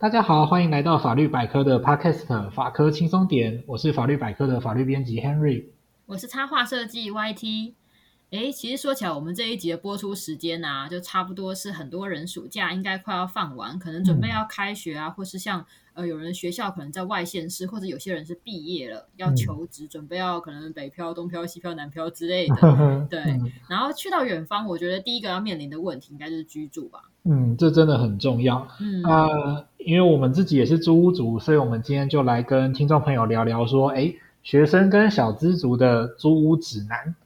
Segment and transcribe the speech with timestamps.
[0.00, 5.66] 大家好，欢迎来到法律百科的 Podcast 法科轻松点，我是法律百科的法律编辑 Henry，
[6.06, 7.74] 我是插画设计 YT。
[8.30, 22.54] 诶，其实说起来，我们这一集的播出时间啊，就差不多是很多人暑假应该快要放完，可能准备要开学啊，嗯、或是像呃有人学校可能在外县市，或者有些人是毕业了要求职，嗯、准备要可能北漂、东漂、西漂、南漂之类的。
[23.10, 27.10] 对，嗯、然后去到远方，我觉得第一个要面临的问题应该就是居住吧。
[27.24, 28.68] 嗯，这真的很重要。
[28.80, 37.16] 嗯啊、呃，因为我们自己也是租屋族，所以我们今天就来跟听众朋友聊聊说，哎，学生跟小资族的租屋指南。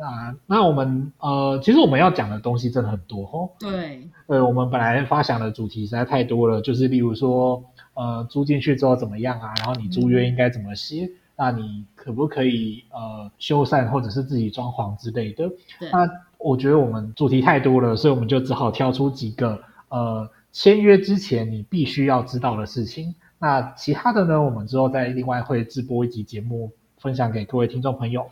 [0.00, 3.50] 啊，那我们呃，其实我们要讲的东西真的很多哦。
[3.58, 7.62] 对，呃，我们本来发想的主题实在太多了，就是例如说，
[7.94, 9.52] 呃，租进去之后怎么样啊？
[9.58, 11.04] 然后你租约应该怎么写？
[11.04, 15.50] 嗯、那你可不可以呃修缮或者是自己装潢之类的？
[15.92, 16.08] 那
[16.38, 19.60] 我觉得我们主题太多了，所以我们就只好挑出几个
[19.90, 23.14] 呃签约之前你必须要知道的事情。
[23.38, 28.26] 那其他的呢，我们之后再另外会直播一集节目分享给各位听众朋友。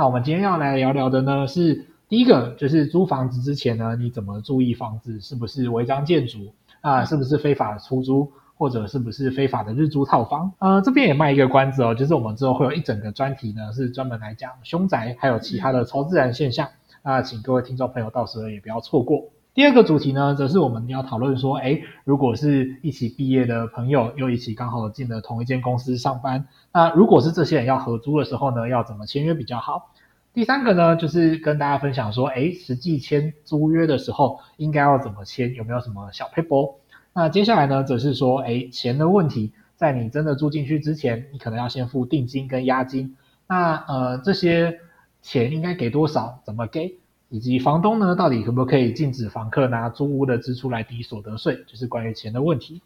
[0.00, 10.50] 那我们今天要来聊聊的呢，是第一个，就是租房子之前呢，你怎么注意房子是不是违章建筑啊，是不是非法出租，或者是不是非法的日租套房？
[10.58, 16.66] 呃，这边也卖一个关子哦，就是我们之后会有一整个专题呢，是专门来讲凶宅，还有其他的超自然现象。
[17.02, 19.24] 那请各位听众朋友到时候也不要错过。
[19.52, 29.90] 第二个主题呢，则是我们要讨论说，诶，如果是一起毕业的朋友，又一起刚好进了同一间公司上班，那如果是这些人要合租的时候呢，要怎么签约比较好？
[30.32, 36.76] 第三个呢，就是跟大家分享说，诶，实际签租约的时候应该要怎么签，有没有什么小撇步？
[37.12, 43.16] 那接下来呢，则是说，诶，钱的问题，在你真的住进去之前，你可能要先付定金跟押金，
[43.48, 44.78] 那呃，这些
[45.22, 46.40] 钱应该给多少？
[46.44, 46.99] 怎么给？
[47.30, 51.64] 以及房东呢，到底可不可以禁止房客拿租屋的支出来抵所得税？
[51.66, 52.82] 就是关于钱的问题。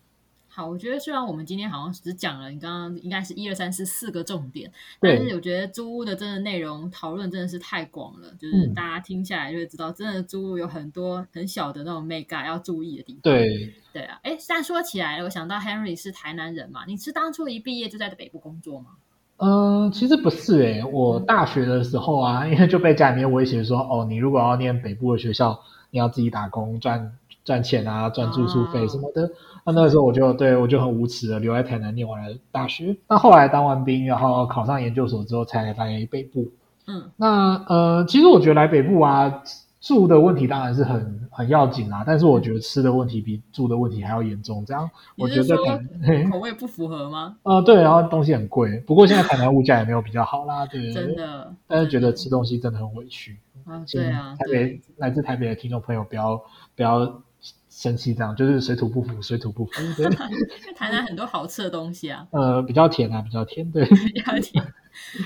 [0.47, 13.23] 好，我觉得虽然我们今天好像只讲了你刚刚应该是一二三四四个重点，但是我觉得租屋的真的内容讨论真的是太广了，就是大家听下来就会知道，真的租屋有很多很小的那种 mega 要注意的地方。
[13.23, 18.91] 对，对啊，哎，但说起来，我想到 Henry 是台南人嘛，你是当初一毕业就在北部工作吗？
[19.39, 25.59] 嗯，其实不是诶、欸，我大学的时候啊，因为就被家里面威胁说，哦，你如果要念北部的学校，
[25.91, 27.13] 你要自己打工赚
[27.45, 29.29] 赚钱啊，赚住宿费什么的。
[29.65, 32.97] 那、啊、那个时候我就对我就很无耻的留在台南念完了大学。
[33.09, 36.49] 那后来当完兵，然后考上研究所之后，才来北部。
[36.87, 39.43] 嗯，那呃，其实我觉得来北部啊。
[39.85, 44.65] 住的问题当然是很很要紧啦，但是我觉得吃的问题比住的问题还要严重。
[44.65, 45.55] 这样，我觉得
[46.31, 47.37] 口味不符合吗？
[47.43, 48.81] 呃，对，然后东西很贵。
[48.87, 51.53] 不过现在台南物价也没有比较好啦，对，真的。
[51.67, 53.37] 但是觉得吃东西真的很委屈。
[53.67, 56.43] 啊，对啊，台北来自台北的听众朋友不要
[56.75, 57.21] 不要
[57.77, 59.73] 生气，这样就是水土不服，水土不服。
[59.97, 60.09] 对，
[60.77, 62.25] 台南很多好吃的东西啊。
[62.31, 64.65] 呃，比较甜啊，比较甜，对，比较甜。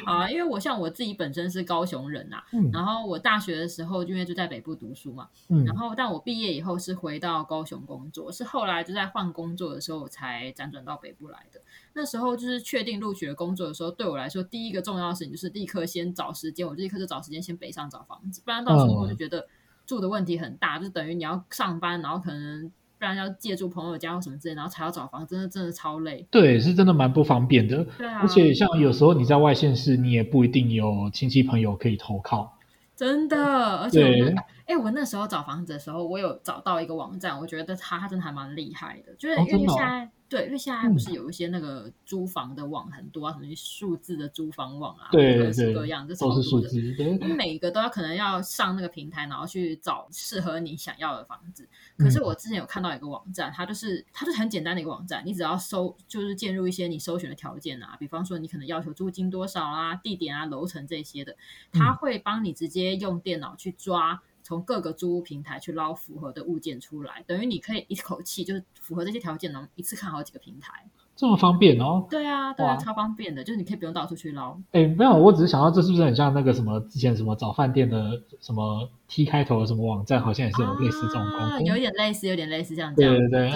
[0.07, 11.61] 好啊，因为我像我自己本身是高雄人呐、啊，嗯、然后我大学的时候因为就在北部读书嘛，嗯、然后但我毕业以后是回到高雄工作，是后来就在换工作的时候才辗转到北部来的。
[11.93, 19.47] 那时候就是确定录取的工作的时候，对我来说第一个重要的事情就是立刻先找时间，我就立刻就找时间先北上找房子，不然到时候我就觉得
[19.89, 22.71] 住的问题很大，嗯、就等于你要上班，然后可能。
[23.01, 26.27] 不然要借住朋友家或什么之类，然后才要找房，真的真的超累。
[26.33, 27.85] 对，是真的蛮不方便的。
[27.97, 32.59] 对啊，而且像有时候你在外县市，你也不一定有亲戚朋友可以投靠。
[32.97, 34.35] 真的，而且
[34.67, 40.11] 哎，我那时候找房子的时候，我有找到一个网站，我觉得它它真的还蛮厉害的，就是因为现在。
[40.29, 46.79] 对，因为现在不是有一些那个租房的网很多啊，什么数字的租房网啊，对各式各样，这都是数字。
[46.79, 51.67] 你每一个都要可能要上那个平台，然后去找适合你想要的房子。
[51.97, 61.35] 可是我之前有看到一个网站，它就是它就是很简单的一个网站，你只要搜，就是进入一些你搜寻的条件啊，比方说你可能要求租金多少啊、地点啊、楼层这些的，
[61.73, 64.23] 它会帮你直接用电脑去抓。
[64.49, 72.07] 从各个租屋平台去捞符合的物件出来，等于你可以一口气就是符合这些条件，能一次看好几个平台，这么方便哦？
[72.09, 74.59] 对啊，对啊，超方便的，就是你可以不用到处去捞。
[74.73, 82.95] 哎，没有，我只是想到这是不是很像那个什么之前什么找饭店的什么 T 开头的什么网站，好像也是有类似这种功能，有点类似，有点类似这样。
[82.95, 83.53] 对对对，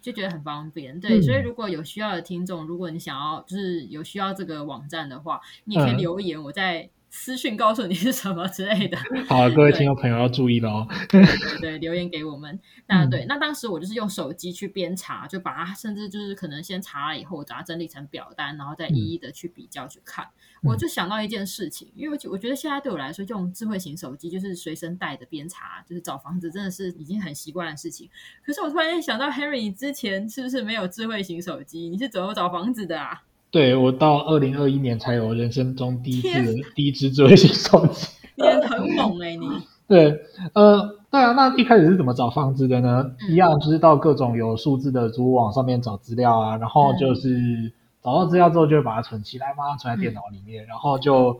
[0.00, 0.98] 就觉得很方便。
[0.98, 6.90] 对，所以如果有需要的听众，如果你想要就是有需要这个网站的话，你也可以留言，我再。
[7.14, 8.96] 私讯告诉你是什么之类的。
[9.28, 10.88] 好，各位听众朋友要注意了哦。
[11.10, 12.58] 对对对，留言给我们。
[12.88, 20.24] 那对，那当时我就是用手机去边查，就把它，甚至就是可能先查了以后，把它整理成表单，然后再一一的去比较去看。
[20.62, 28.08] 嗯、我就想到一件事情，因为我觉得现在对我来说，用智慧型手机就是随身带着边查，就是找房子，真的是已经很习惯的事情。
[28.42, 31.90] 可是我突然间想到，Henry，你之前是不是没有智慧型手机？
[31.90, 33.22] 你是怎么找房子的啊？
[33.52, 39.46] 对，我到二零二一年才有人生中第一次第一支智慧型手机， 你很猛哎、欸，你。
[39.86, 40.22] 对，
[40.54, 43.12] 呃，对啊，那一开始是怎么找房子的呢？
[43.20, 47.70] 嗯、一样就是到各种有数字的租屋网上面找资料啊，然后就是
[48.02, 51.38] 找到资料之后就会把它存起来嘛，存在电脑里面，嗯、然后就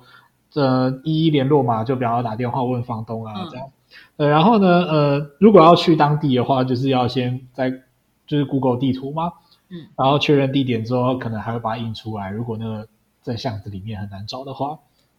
[0.53, 3.67] 呃一一联络嘛，就比方说打电话问房东啊、嗯、这样。
[4.19, 7.71] 呃，然后呢，呃，如果要去当地的话，就是要先在
[8.27, 9.33] 就是 Google 地图嘛。
[9.73, 12.31] 嗯，然后确认地点之后，可能还会把它印出来。
[12.31, 12.87] 如果那个
[13.23, 14.79] 在巷子里面很难找的话，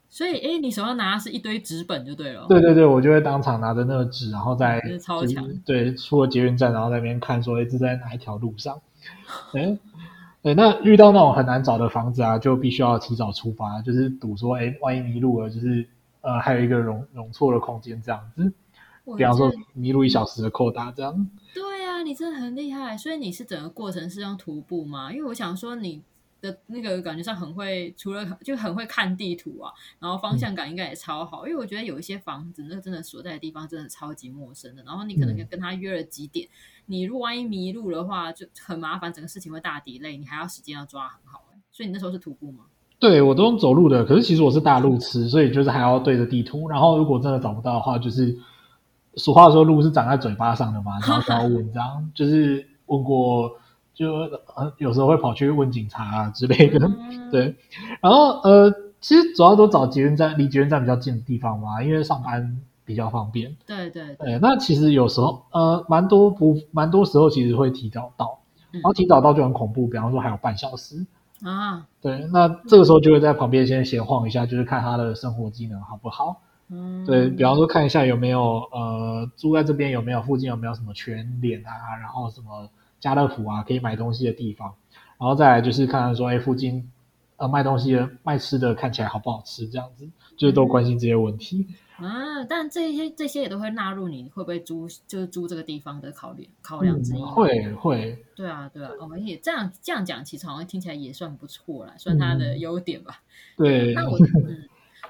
[0.09, 2.45] 所以，哎，你手上拿的是一堆纸本就对了。
[2.47, 5.43] 对对对，我就会当场拿着那个纸，然后在超强。
[5.65, 8.79] 对，出了捷运站，然后在那边看说，哎，这在哪一条路上？
[9.53, 9.75] 哎，
[10.43, 15.87] 对，那遇到那种很难找的房子啊，就必须要提早出发，就是赌说，哎，万一迷路了，就是
[16.21, 18.53] 呃，还有一个容容错的空间这样子。
[19.17, 21.27] 比方说迷路一小时的扣打这样。
[22.03, 25.11] 你真的很厉害，所以你是整个过程是用徒步吗？
[25.11, 26.01] 因为我想说你
[26.41, 31.45] 的那个感觉上很会，除了就很会看地图啊，然后方向感应该也超好。
[31.45, 36.51] 嗯、因为我觉得有一些房子，那个真的所在的地方真的超级陌生的，然后你可能跟他约了几点，嗯、
[36.87, 41.43] 你如果万一迷路的话，就很麻烦，整个事情会大 delay，你还要时间要抓很好。
[41.71, 42.65] 所以你那时候是徒步吗？
[42.99, 48.37] 对，我都用走路的，可是其实我是大路痴，所以就是还要对着地图，然后如果真的找不到的话，就是。
[49.15, 53.51] 俗话说，路是长在嘴巴上的嘛， 然后就要问，这样就是问过，
[53.93, 54.29] 就
[54.77, 57.55] 有时候会跑去问警察啊之类的，嗯、 对。
[58.01, 63.55] 然后呃，其实主要都找捷运站，离捷运站比较近的地方嘛，因为上班比较方便。
[63.65, 64.39] 对对对，对。
[64.39, 68.39] 那其实有时候呃，蛮多不蛮多时候其实会提早到，
[68.71, 71.05] 然后提早到就很恐怖，比方说还有半小时
[71.43, 71.85] 啊。
[72.01, 76.41] 对，那这个时候就会在旁边先闲晃一下，就是看他的生活技能好不好。
[76.73, 82.67] 嗯，对，比方说看一下有没有呃住在这边有没有附近有没有什么全联啊，然后什么
[82.99, 84.73] 家乐福啊可以买东西的地方，
[85.19, 86.89] 然后再来就是看看说哎附近
[87.37, 91.67] 呃卖东西的卖吃的看起来好不好吃这样子，就是都关心这些问题。
[91.97, 97.21] 啊，但这些这些也都会纳入你会不会租就是租这个地方的考虑考量之一。
[97.21, 98.25] 嗯、会会。
[98.35, 103.21] 对啊对啊，我们也这样这样讲，其实好像听起来也算不错啦，算它的优点吧。
[103.57, 103.93] 嗯、对。
[103.93, 104.17] 那我
[104.47, 104.63] 嗯。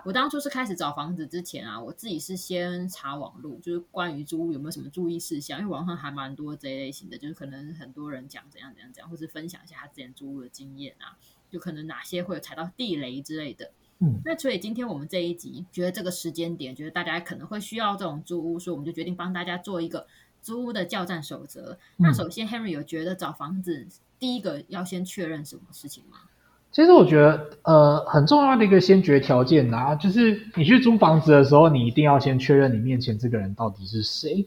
[0.06, 11.18] 我当初是开始找房子之前啊，我自己是先查网路，就是关于租屋有没有什么注意事项，因为网上还蛮多这一类型的，就是可能很多人讲怎样怎样怎样，或是分享一下他之前租屋的经验啊，
[11.50, 13.72] 就可能哪些会有踩到地雷之类的。
[14.00, 20.06] 嗯，那所以今天我们这一集觉得这个时间点，觉得大家可能会需要这种租屋，所以我们就决定帮大家做一个
[20.42, 21.78] 租屋的教战守则。
[21.98, 23.88] 嗯、那首先，Henry 有觉得找房子
[24.20, 26.18] 第一个要先确认什么事情吗？
[26.74, 34.44] 其实我觉得，呃，很重要的一个先决条件啊，就是你去租房子的时候，你一定要先确认你面前这个人到底是谁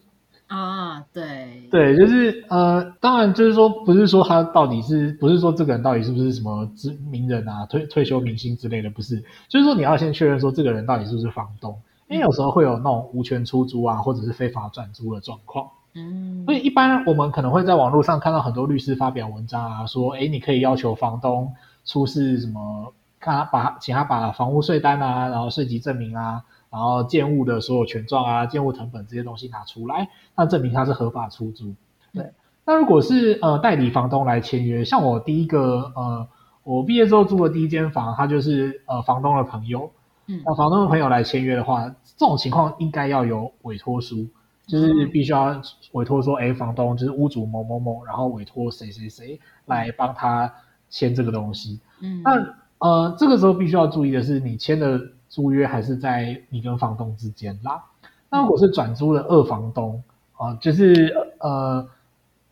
[0.49, 1.00] 啊。
[1.12, 15.69] 对，对，就是呃，当然就是说，不是说他到底是不是说这个人到底是不是什么知名人啊，退退休明星之类的，不是，就是说你要先确认说这个人到底是不是房东，因为有时候会有那种无权出租啊，或者是非法转租的状况。
[15.94, 21.55] 嗯，所以一般我们可能会在网络上看到很多律师发表文章啊，说，哎，你可以要求房东。
[21.87, 22.93] 出示什么？
[23.19, 31.75] 看他把请他把房屋税单啊，然后税籍证明啊，然后建物的所有权状啊、建物成本这些东西拿出来，那证明他是合法出租。
[32.13, 32.31] 对，
[32.67, 36.29] 那如果是呃代理房东来签约，像我第一个呃
[36.63, 39.91] 我毕业之后租的第一间房，他就是呃房东的朋友，
[40.27, 44.27] 嗯，那房东的朋友来签约的话，这种情况应该要有委托书，
[44.67, 45.60] 就是必须要
[45.93, 50.53] 委托说，哎，房东就是屋主某某某，然后委托谁谁谁来帮他。
[50.89, 57.82] 签这个东西，嗯，那呃，这个时候必须要注意的是，你签的租约还是在你跟房东之间啦。
[58.29, 60.03] 那如果是转租的二房东
[60.36, 61.88] 啊、呃，就是呃，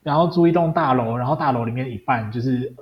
[0.02, 2.72] 然后租一栋大楼，然后大楼里面一半就是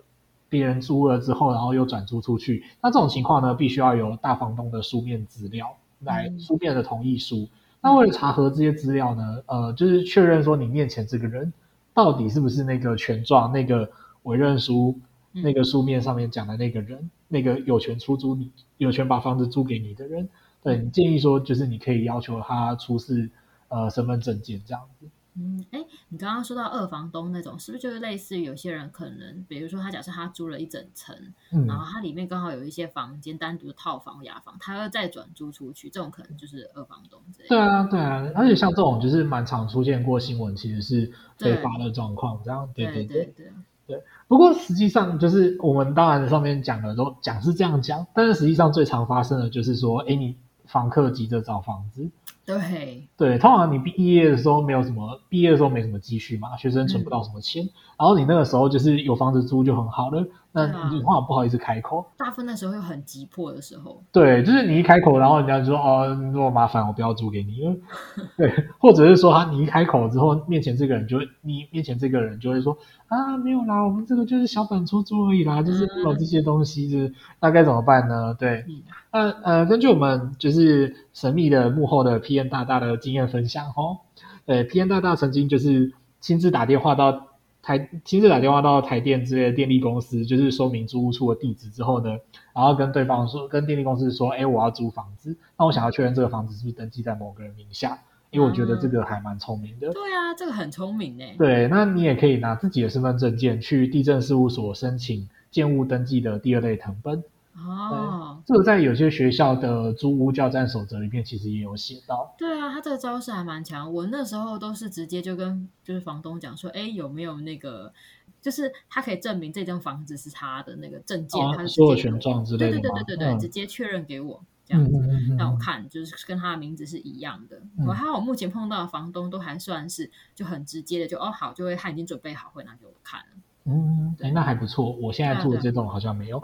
[0.49, 7.49] 别人租了之后，然后又转租出去，那这种情况呢，必须要有大房东的书面资料来书面的同意书。
[7.81, 11.53] 那为了查核这些资料呢，呃，就是确认说你面前这个人
[11.93, 13.91] 到底是不是那个权状那个
[14.23, 14.97] 委任书。
[15.33, 20.29] 那个书面上面讲的那个人，那个有权出租你、有权把房子租给你的人，
[20.63, 23.31] 对，你建议说，就是你可以要求他出示
[23.69, 25.09] 呃身份证件这样子。
[25.35, 31.17] 嗯，哎，你刚刚说到二房东那种，是不是就是类似于有些人可能，比如说他假设他租了一整层，
[31.53, 37.49] 嗯，然后他里面刚好有一些房间单独的套房、雅房，他要再转租出去，这种可能就是二房东之类的。
[37.49, 43.53] 对啊，对啊，而且像这种就是蛮常出现过新闻，其实是非法的状况，这样对对对对对，对，
[43.87, 44.03] 对。
[44.33, 50.35] 不过实际上就是我们当然上面讲的都讲是这样讲，但是实际上最常发生的就是说，哎，你
[50.65, 52.09] 房客急着找房子。
[52.47, 60.27] 对对，通常你毕业的时候没有什么，毕业的时候没什么积蓄嘛，学生存不到什么钱，嗯、然后你那个时候就是有房子租就很好了。
[60.55, 67.81] 那你话不好意思开口，大部分的时候又很急迫的时候，对，就是你一开口，然后人家就说哦，那么麻烦我不要租给你，因为
[68.37, 72.77] 对，或者是说他你一开口之后，面前这个人就会，你面前这个人就会说
[73.09, 78.35] 啊，没有啦，我们这个就是小本出租而已啦，就是没有这些东西，就是那该怎么办呢？
[78.39, 78.67] 对，
[79.11, 84.01] 那呃，根据我们就是神秘的幕后的 P N 大大的经验分享哦，
[84.45, 87.32] 对，P N 大大曾经就是亲自打电话到。
[87.63, 92.11] 台亲自打电话到台电之类的电力公司，就是说明租屋处的地址之后呢，
[92.53, 97.97] 然后跟对方说，跟电力公司说，哎，我要租房子，那我想要确认这个房子是不是登记在某个人名下，
[98.31, 99.89] 因为我觉得这个还蛮聪明的。
[99.89, 101.37] 嗯、对啊，这个很聪明哎。
[101.39, 107.23] 对，那你也可以拿自己的身份证件去地震事务所申请建物登记的第二类藤本。
[107.55, 112.35] 哦，这个在有些学校的租屋教战守则里面其实也有写到。
[112.39, 113.93] 对啊，他这个招式还蛮强。
[113.93, 117.93] 我那时候都是直接就跟就是房东讲说，哎，有没有那个，
[118.41, 122.73] 就是他可以证明这间房子是他的那个证件，哦、他是所有权状之类的。
[122.73, 127.59] 对对对对对对，嗯、直接确认给我这样子，让、嗯嗯嗯、我看就是跟他的名字是一样的。
[127.79, 133.27] 嗯、我还好，我目前碰到的房东都还算是就很直接的，就哦好，就会他已经准备好会拿给我看了。
[133.65, 134.91] 嗯，哎，那还不错。
[135.01, 136.43] 我现在住的这栋好像没有，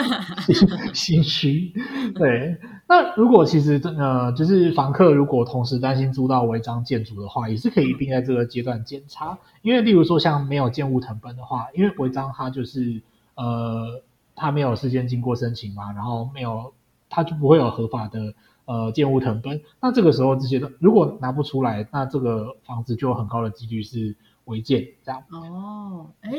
[0.94, 1.70] 心虚。
[2.14, 2.56] 对，
[2.88, 9.38] 那如果其实真的就是房客如果同时担心租到违章建筑的话，也是可以一并在这个阶段检查。
[9.60, 13.02] 因为例如说像没有建物成本的话，因为违章它就是
[13.34, 14.02] 呃，
[14.34, 16.72] 它没有事先经过申请嘛，然后没有，
[17.10, 18.32] 它就不会有合法的
[18.64, 19.60] 呃建物成本。
[19.82, 24.16] 那这个时候这些如果拿不出来，那这个房子就有很高的几率是。
[24.50, 26.30] 违建这样哦，哎，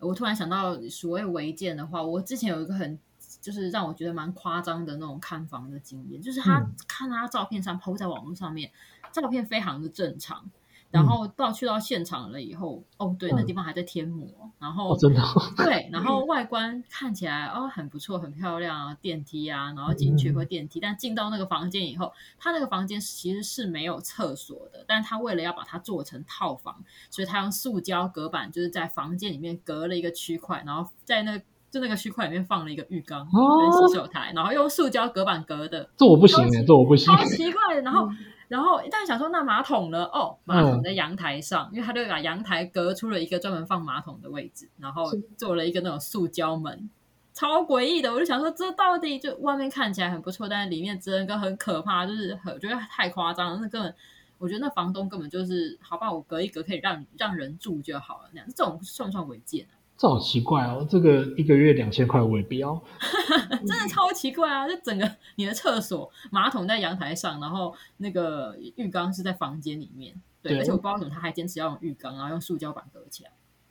[0.00, 2.98] 我突然想到，所谓违建的话，我之前有一个很
[3.40, 8.72] 就是让我觉得蛮夸张的那种看房的经验，就是他、嗯、看他照片上 PO 在网络上面，
[9.12, 10.50] 照片非常的正常。
[10.90, 14.26] 然后到去到现场了以后，哦，对，那地方还在贴膜，
[14.58, 15.20] 然后真的
[15.56, 31.38] 对，然后外观看起来哦很不错，很漂亮啊，电梯啊，然后进去会电梯，但进到那个房间以后，他那个房间其实是没有厕所的，但他为了要把它做成套房，所以他用塑胶隔板就是在房间里面隔了一个区块，然后在那
[31.70, 38.08] 就那个区块里面放了一个浴缸跟洗手台，然后用塑胶隔板隔的，这我不行，这我不行，好奇怪的，然后。
[38.48, 40.04] 然后一旦想说，那马桶呢？
[40.06, 45.04] 哦，马桶在阳台上，嗯、因为他就把阳台隔出了一个专门放马桶的位置，然后
[45.36, 46.88] 做了一个那种塑胶门，
[47.34, 48.12] 超诡异的。
[48.12, 53.58] 我就想说，这到底就外面看起来很不错，但是里面真的很可怕，就是很我觉得太夸张了。
[53.60, 53.94] 那根本，
[54.38, 59.77] 我觉得那房东根本就是，好吧，我隔一隔可以让让人住就好了，那样这种算不算违建啊？
[59.98, 62.80] 这好奇怪哦，这个一个月两千块我也不要，
[63.50, 64.68] 真的超奇怪啊！
[64.68, 73.30] 就整个你的厕所马桶在阳台上，然后那个浴缸是在房间里面，对，对而且我不知道为什么他还坚持要用浴缸，然后用塑胶板隔起来。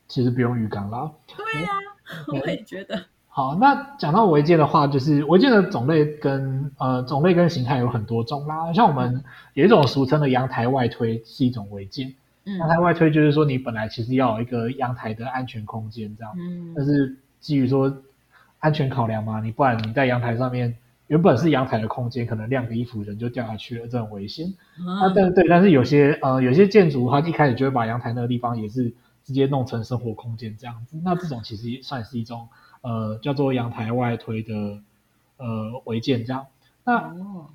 [0.10, 1.10] 其实不用浴缸啦。
[1.28, 3.06] 对呀、啊，嗯、我也觉得。
[3.30, 12.14] 好，那讲到违建的话，就是违建的种类跟呃种类跟形态有很多种啦，像我们有一种俗称的阳台外推是一种违建。
[12.60, 16.34] 阳台外推就是说，你本来其实要有一个阳台的安全空间，这样。
[16.38, 16.74] 嗯。
[16.74, 18.02] 但是基于说
[18.60, 20.78] 安全考量嘛，你不然你在阳台上面
[21.08, 24.54] 原本是阳台的空间，可能晾个衣服人就掉下去了，这很危险。
[24.80, 32.48] 嗯、啊，但对，但是有些呃有些建筑它一开始就会把阳台那个地方也是直接弄成生活空间这样子，那这种其实也算是一种
[32.82, 34.54] 呃叫做阳台外推的
[35.38, 36.46] 呃违建这样。
[36.86, 37.48] 那、哦、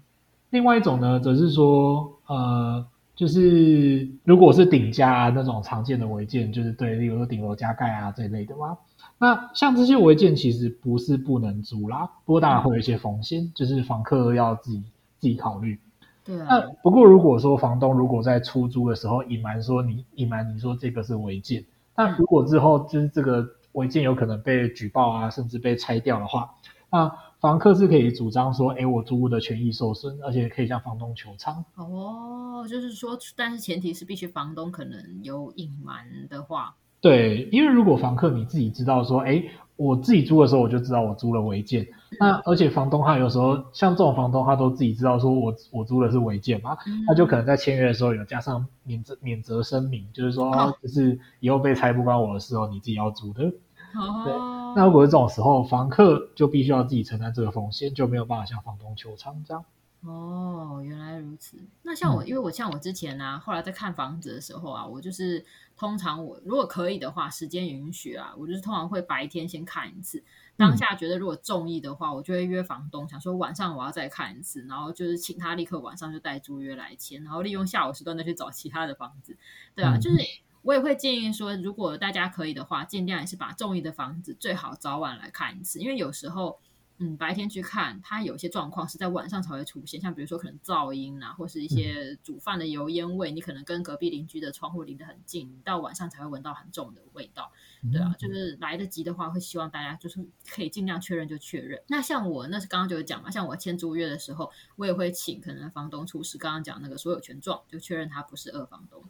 [0.50, 2.87] 另外一种呢，则是说呃。
[3.14, 8.76] 就是如果是顶加、啊、那种常见的违建，就是对，例如说顶楼加盖啊这一类的嘛。
[9.19, 14.83] 那像这些违建其实不是不能租啦，不过当然会有一些风险，就是房客要自己
[15.19, 15.78] 自己考虑。
[16.25, 16.47] 对啊。
[16.49, 21.64] 那不过如果说房东如果在出租的时候隐瞒说你隐瞒你说这个是违建，
[21.97, 26.54] 那如果之后就是这个违建有可能被举报啊，甚至被拆掉的话，
[26.90, 27.12] 那。
[27.42, 31.64] 房客是可以主张说，哎，我租屋的权益受损，而且可以向房东求偿。
[31.75, 36.76] 哦，就是说，但是前提是必须房东可能有隐瞒的话。
[37.00, 39.42] 对，因为如果房客你自己知道说，哎，
[39.75, 41.82] 我自己租的时候我就知道我租了违建。
[41.82, 53.52] 嗯、那而且房东他有时候像这种房东他都自己知道说我我租的是违建嘛，嗯、他就可能在签约的时候有加上免责免责声明，就是说、哦、就是以后被拆不关我的事哦，你自己要租的。
[53.94, 54.32] 哦、对，
[54.76, 59.64] 那如果是这种时候，房客就必须要自己承担这个风险，就没有办法向房东求偿这样。
[60.04, 61.56] 哦，原来如此。
[61.82, 65.44] 那像我，嗯、因为我像我之前呢、啊，后来在看房子的时候啊，我就是
[65.76, 70.25] 通常我如果可以的话，时间允许啊，我就是通常会白天先看一次。
[70.56, 79.37] 当下觉得如果中意的话，嗯、我就会约房东，想说晚上我要再看一次，然后就是请他立刻晚上就带租约来签，然后利用下午时段再去找其他的房子。
[79.76, 80.16] 对啊，嗯、就是
[80.62, 86.59] 我也会建议说，如果大家可以的话，尽量也是把中意的房子最好早晚来看一次，因为有时候。
[86.99, 97.50] 嗯，白天去看，它有些状况是在晚上才会出现，像比如说可能噪音啊，或是一些煮饭的油烟味，嗯、你可能跟隔壁邻居的窗户离得很近，你到晚上才会闻到很重的味道。
[97.90, 101.83] 对啊，就是来得及的话，会希望大家就是可以尽量确认就确认。
[101.88, 109.02] 那像我那是刚刚就有讲嘛，像我签租约的时候，我也会请可能房东出示刚刚讲那个所有权状，就确认他不是二房东。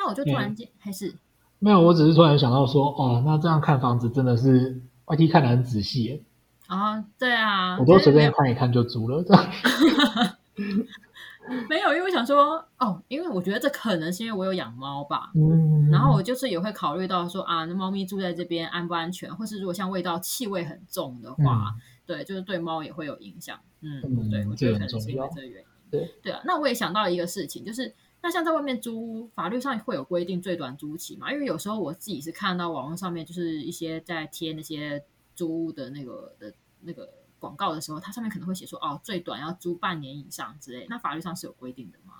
[0.00, 1.14] 那我就突然间、嗯、还是
[1.58, 6.24] 没有，我只是突然想到说，哦，那这样看房子真的是外地看的很仔细。
[6.66, 9.46] 啊，对啊，我都随便看一看就租了，这样。
[11.68, 31.32] 没有，因为我想说，哦，因为我觉得这可能是因为我有养猫吧，嗯，然后我就是也会考虑到说啊，那猫咪住在这边安不安全，或是如果像味道气味很重的话，嗯、对，就是对猫也会有影响，嗯，嗯对，我觉得可能是因为这个原因，对，对啊，那我也想到了一个事情，就是那像在外面租屋，法律上会有规定最短租期嘛？
[31.32, 35.02] 因为有时候我自己是看到网络上面就是一些在贴那些。
[35.36, 37.08] 租的那个的那个
[37.38, 40.86] 广告的时候，它上面可能会写说哦，最短要租半年以上之类。
[40.90, 42.12] 那法律上是有规定的吗？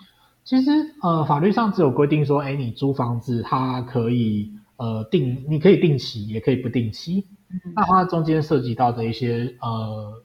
[0.43, 0.71] 其实
[1.03, 7.27] 呃，法律上只有规定说，哎，你租房子它可以呃定，你可以定期，也可以不定期。
[7.51, 10.23] 嗯、那它中间涉及到的一些呃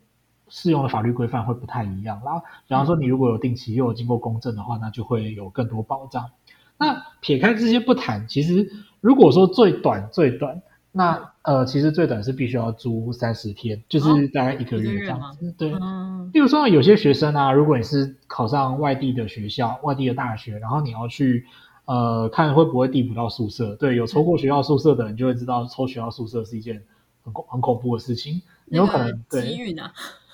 [0.55, 2.39] 适用的法律规范会不太一样啦。
[2.65, 6.29] 比方说，你如果有定期又有经过公证的话，那就会有更多保障。
[6.77, 8.71] 那撇开这些不谈，其实
[9.01, 10.61] 如果说最短最短。
[10.97, 15.49] 那呃，其实最短是必须要租三十天，就是大概一个月这样子。
[15.49, 21.45] 哦、对，嗯、例如说有些学生啊，如果你是考上外地的学校、外地的大学，然后你要去
[21.83, 23.75] 呃看会不会递补到宿舍。
[23.75, 26.81] 对，有抽过学校宿舍的人就会知道，抽学校宿舍是一件
[27.25, 28.41] 很恐很恐怖的事情。
[28.63, 29.53] 你有可能对，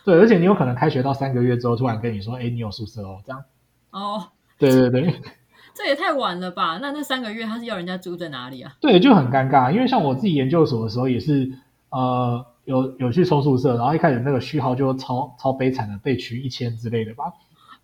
[0.03, 3.43] 对，而且你有可能开学到三个月之后，突然跟你说，哎，你有宿舍哦，这样。
[3.91, 5.13] 哦，对对对。
[5.74, 6.79] 这也太晚了吧？
[6.81, 8.74] 那那三个月他是要人家租在哪里啊？
[8.81, 9.72] 对，就很尴尬。
[9.72, 11.49] 因为像我自己研究所的时候，也是
[11.91, 17.26] 呃有有去抽宿舍，然后一开始那个序号就超超悲惨的，被取一千之类的吧。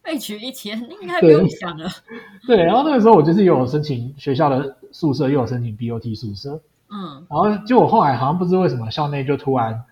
[0.03, 1.87] 被取一千，应该不用想了。
[2.45, 6.59] 对，然后那个时候我就是又有申请学校的宿舍，又有申请 BOT 宿舍。
[6.89, 9.83] 嗯，然后就我后来好像不知为什么校内就突然。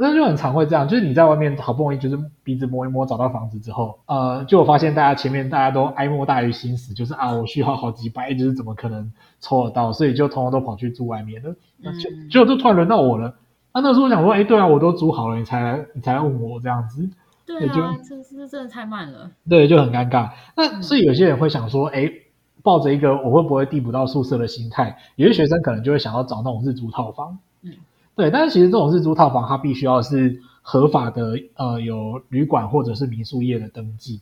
[0.00, 11.54] 那就很常会这样，就是你在外面好不容易就是鼻子摸一摸找到房子之后，呃，就我发现大家前面大家都哀莫大于心死，就是啊，我序号好几百，就是怎么可能抽得到，所以就通通都跑去住外面了。
[11.78, 13.34] 那就就就突然轮到我了。
[13.74, 17.08] 那那时候我想说，哎，对啊，我都租好了，你才来你才来问我这样子。
[17.44, 19.30] 对啊，这这真的太慢了。
[19.48, 20.30] 对，就很尴尬。
[20.56, 22.08] 那所以有些人会想说，哎，
[22.62, 27.38] 抱着一个我会不会递补到宿舍的心态，有些学生可能就会想要找那种日租套房。
[28.18, 28.26] 嗯。
[28.26, 34.20] 对，但是其实这种日租套房，它必须要是合法的，呃，有旅馆或者是民宿业的登记。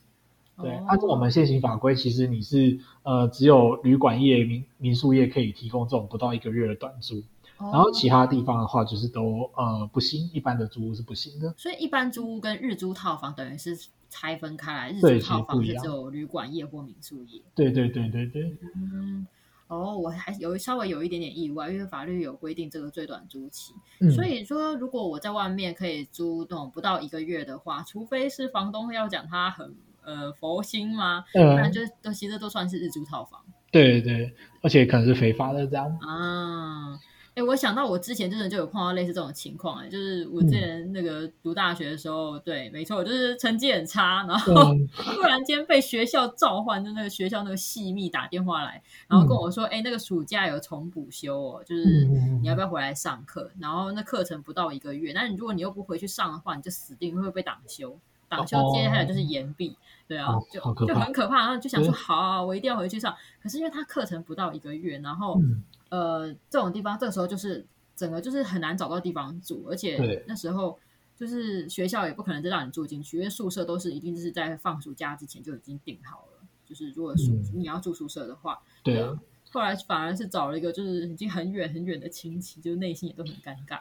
[0.63, 7.23] 对，按照、哦、我们现行法规，其实你是呃只有旅馆业、民民宿业可以提供这种不到一个月的短租，
[7.59, 11.55] 哦、然后其他地方的话就是都呃不行，一般的租屋是不行的。
[11.57, 13.77] 所以一般租屋跟日租套房等于是
[14.09, 17.41] 拆分开来，日租套房是只有旅馆业或民宿业。
[17.55, 18.57] 对对对对对。
[18.75, 19.27] 嗯。
[19.69, 29.75] 哦，我还有稍微有一点点意外，因为法律有规定这个最短租期，嗯、所以说如果我在外面可以租那种不到一个月的话，除非是房东要讲他很
[30.05, 33.41] 呃佛心嘛，不然、嗯、就都其实都算是日租套房。
[33.73, 36.99] 对对，而且可能是非法的这样啊。
[37.37, 44.55] 哎，我想到我之前真的就有碰到类似这种情况，哎，就是我之前那个读大学的时候，嗯、对，没错，就是成绩很差，然后
[44.97, 52.07] 突然间被学校召唤，就那个学校那个系密打电话来，然后跟我说，哎、嗯，那个暑假有重补修哦，就是
[52.41, 53.51] 你要不要回来上课？
[53.61, 59.77] 然后那课程不到一个月，那你如果你又不回去上的话，你就死定会被挡修，挡修接下来就是岩壁，
[60.09, 65.41] 对啊，就就很可怕，然后就想说，好、啊，我一定要回去上，可是因为他课程不到一个月，然后。
[65.43, 70.77] 嗯呃，这种地方这个时候就是整个就是很难找到地方住，而且那时候
[71.17, 76.45] 就是学校也不可能再让你住进去，因为宿舍都是一定是在放暑假之前就已经订好了。
[76.67, 79.17] 就是如果宿、嗯、你要住宿舍的话，对啊。
[79.53, 83.79] 后来反而是找了一个就是已经很远很远的亲戚，就是内心也都很尴尬。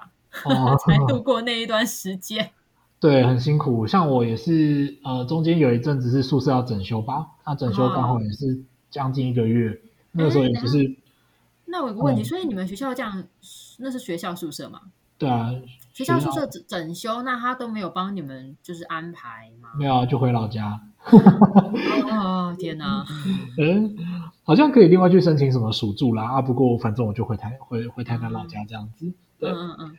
[0.47, 2.51] 哦、才度过那一段时间。
[3.05, 3.85] 对，很辛苦。
[3.85, 9.77] 像我也是，呃，中间有一阵子是宿舍要整修吧，那整修刚好也是将近一个月，哦、
[10.13, 10.79] 那个时候也不是。
[10.79, 10.97] 欸、
[11.65, 13.23] 那我有个问题，嗯、所以你们学校这样，
[13.77, 14.81] 那是学校宿舍吗？
[15.19, 15.53] 对啊，
[15.93, 19.69] 学校宿舍整整修，那他都没有帮你们就是安排吗？
[19.77, 20.81] 没有，就回老家。
[22.09, 23.05] 哦天哪！
[23.59, 23.95] 嗯，
[24.43, 29.13] 好像可以另外去申请什么暑住啦啊，不过反正我就回台回回台南老家这样子。
[29.37, 29.97] 对嗯嗯嗯。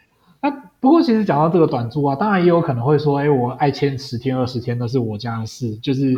[0.80, 6.14] 不过其实讲到这个短租啊，当然也有可能会说，哎，我爱签十天二十天，那是我家的事，就是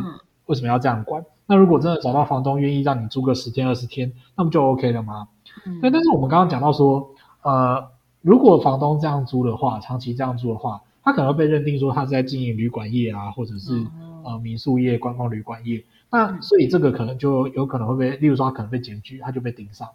[0.46, 1.22] 为什么要这样管？
[1.22, 5.28] 嗯、那如果真的找到房东愿意让你租个十天二十天，那不就 OK 了吗？
[5.66, 5.78] 嗯。
[5.82, 7.10] 但但是我们刚刚讲到说，
[7.42, 7.88] 呃。
[8.20, 15.82] 如果房东这样租的话，长期这样租的话，他可能会被认定说他是在经营旅馆业啊，或者是、嗯、呃民宿业、观光旅馆业。
[16.10, 19.88] 那所以这个可能就有可能会被，例如说他可能被检举，他就被盯上。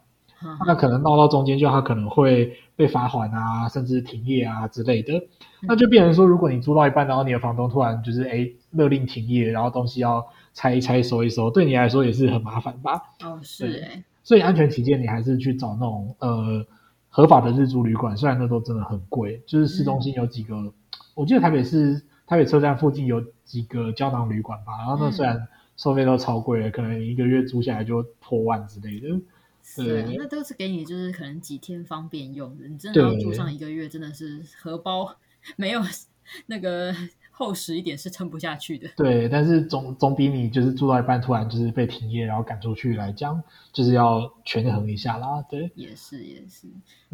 [0.43, 5.13] 嗯、那可能闹到中间，就他可能会被罚款啊，甚至停业啊之类的。
[5.13, 5.23] 嗯、
[5.67, 13.01] 那就变成说，如果你租到一半，然后你的房东突然就是哎勒令停业，然后东西要拆一拆、收一收，对你来说也是很麻烦吧？
[13.23, 14.03] 哦，是哎。
[14.23, 16.65] 所以安全起见，你还是去找那种呃。
[17.15, 20.73] 合法的日租旅馆，虽然那都真的很贵，就是市中心有几个，嗯、
[21.13, 29.09] 我记得台北市台北车站附近有几个胶囊旅馆吧，然后那虽然收费都超贵可能一个月租下来就破万之类的。
[29.75, 35.15] 对，是那都是给你就是可能几天方便用的，你真的要住上一个月，真的是荷包
[35.55, 35.81] 没有
[36.47, 36.95] 那个。
[37.35, 38.87] 厚实一点是撑不下去的。
[38.95, 43.41] 对，但是总总比你就是住到一半突然就是被停业然后赶出去来讲，
[43.71, 45.41] 就是要权衡一下啦。
[45.49, 46.67] 对，也是也是，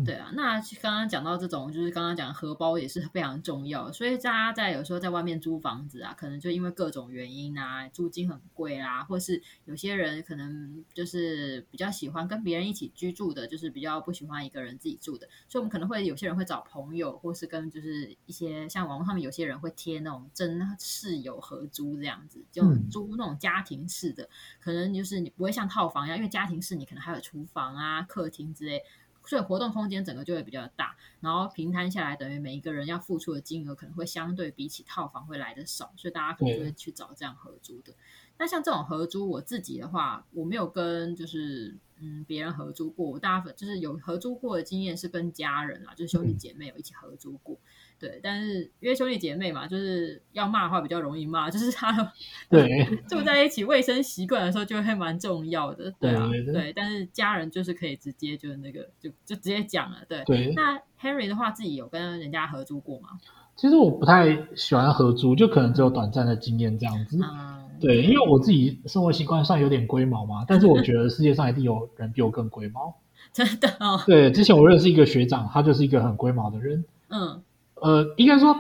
[0.05, 0.29] 对啊。
[0.33, 19.99] 那刚刚讲到这种，就是刚刚讲荷包也是非常重要，所以大家在有时候在外面租房子啊，可能就因为各种原因啊，租金很贵啊，或是有些人可能就是比较喜欢跟别人一起居住的，就是比较不喜欢一个人自己住的，所以我们可能会有些人会找朋友，或是跟就是一些像网络上面有些人会贴。
[20.09, 28.81] 那种真室友合租这样子，就租那种家庭式的，嗯、可能就是你不会像套房一样，因为家庭式你可能还有厨房啊、客厅之类，
[29.23, 30.95] 所以活动空间整个就会比较大。
[31.19, 37.93] 然后平摊下来，等于每一个人要付出的金额可能会相对比起套房会来的少，所以大家可能就会去找这样合租的。
[38.39, 47.55] 那像这种合租，我自己的话，我没有跟就是嗯别人合租过，我大部分就是有合租过的经验是跟家人啊，就是兄弟姐妹有一起合租过。
[47.55, 47.67] 嗯
[47.99, 52.13] 对，但是因为兄弟姐妹嘛，就是要骂的话比较容易骂，就是他
[52.49, 56.73] 对 住在一起卫生习惯的时候就会蛮重要的，对啊，对，对，对。
[56.73, 60.23] 但是家人就是可以直接就是那个就就直接讲了，对。
[60.23, 60.53] 对。
[60.55, 63.09] 那 Henry 的话，自己有跟人家合租过吗？
[63.55, 67.19] 其实我不太喜欢合租，就可能只有短暂的经验这样子。
[67.21, 67.69] 嗯。
[67.81, 72.95] 对，因为我自己生活习惯上有点龟毛嘛，但是我觉得世界上一定有人比我更龟毛。
[73.33, 74.01] 真的哦。
[74.05, 76.85] 对，之前我认识一个学长，他就是一个很龟毛的人。
[77.09, 77.41] 嗯。
[77.81, 78.55] 呃，应该说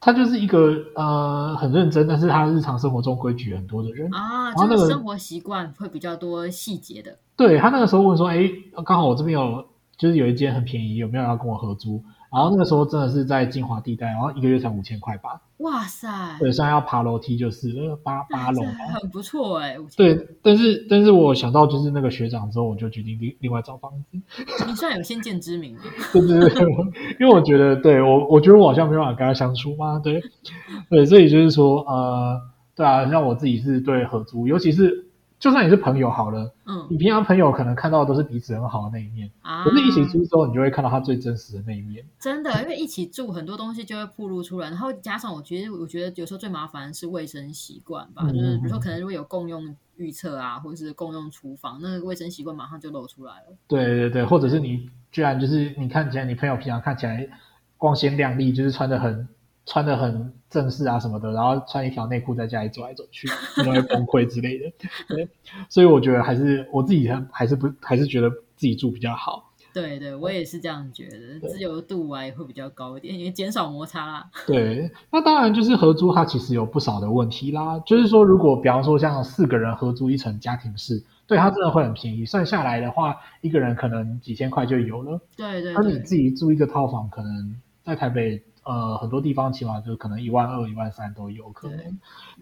[0.00, 7.18] 他就是一个呃很认真，但是他日常生活中规矩很多的人啊，然后那个生活习惯会比较多细节的。
[7.36, 8.50] 对，他那个时候问说，哎，
[8.84, 9.64] 刚好我这边有，
[9.96, 12.02] 就是有一间很便宜，有没有要跟我合租？
[12.32, 15.40] 然后那个时候真的是在金华地带，然后一个月才五千块吧。
[15.62, 16.08] 哇塞！
[16.38, 17.72] 对，虽然要爬楼梯，就是
[18.04, 18.62] 八八楼，
[19.00, 19.76] 很不错哎。
[19.96, 24.18] 对，但是但是我想到就是那个学长之后，我就决定另另外找房子。
[24.66, 25.82] 你算有先见之明了。
[26.12, 26.62] 对对对，
[27.20, 29.98] 因为我觉得，对我我觉得我好像没办法跟他相处嘛。
[29.98, 30.20] 对
[30.90, 32.40] 对，所以就是说，呃，
[32.76, 35.06] 对啊，像我自己是对合租，尤其是。
[35.42, 42.06] 就算你是朋友好了，嗯，你平常朋友可能看到的都是彼此很好的那一面，啊，可是一起住之后，你就会看到他最真实的那一面。
[42.20, 53.56] 真的，因为一起住，很多东西就会暴露出来，然后加上我觉得，我觉得有时候最麻烦的是卫生习惯吧，嗯、就是比如说可能如果有共用浴厕啊，或者是共用厨房，那个卫生习惯马上就露出来了。
[53.66, 57.28] 对对对，或者是你居然就是你看起来，你朋友平常看起来
[57.76, 59.26] 光鲜亮丽，就是穿的很。
[59.64, 64.70] 穿的很正式啊什么的，然后穿一条内裤在家里走来走去，可能会崩溃之类的。
[65.08, 65.26] 对，
[65.70, 69.48] 所以我觉得还是我自己还还是不还是觉得自己住比较好。
[69.72, 71.08] 对对，我也是这样觉
[71.40, 74.30] 得，自由度啊也会比较高一点，因为减少摩擦啦。
[74.46, 77.78] 对，那当然就是合租，它其实有不少的问题啦。
[77.86, 85.18] 就是说，如果比方说像四个人合租一层家庭式，对，它真的会很便宜，算下来的话，一个人可能几千块就有了。
[85.34, 88.42] 对对，对，那你自己住一个套房，可能在台北。
[88.64, 91.78] 呃，很多地方起码就可能一万二、一万三都有可能。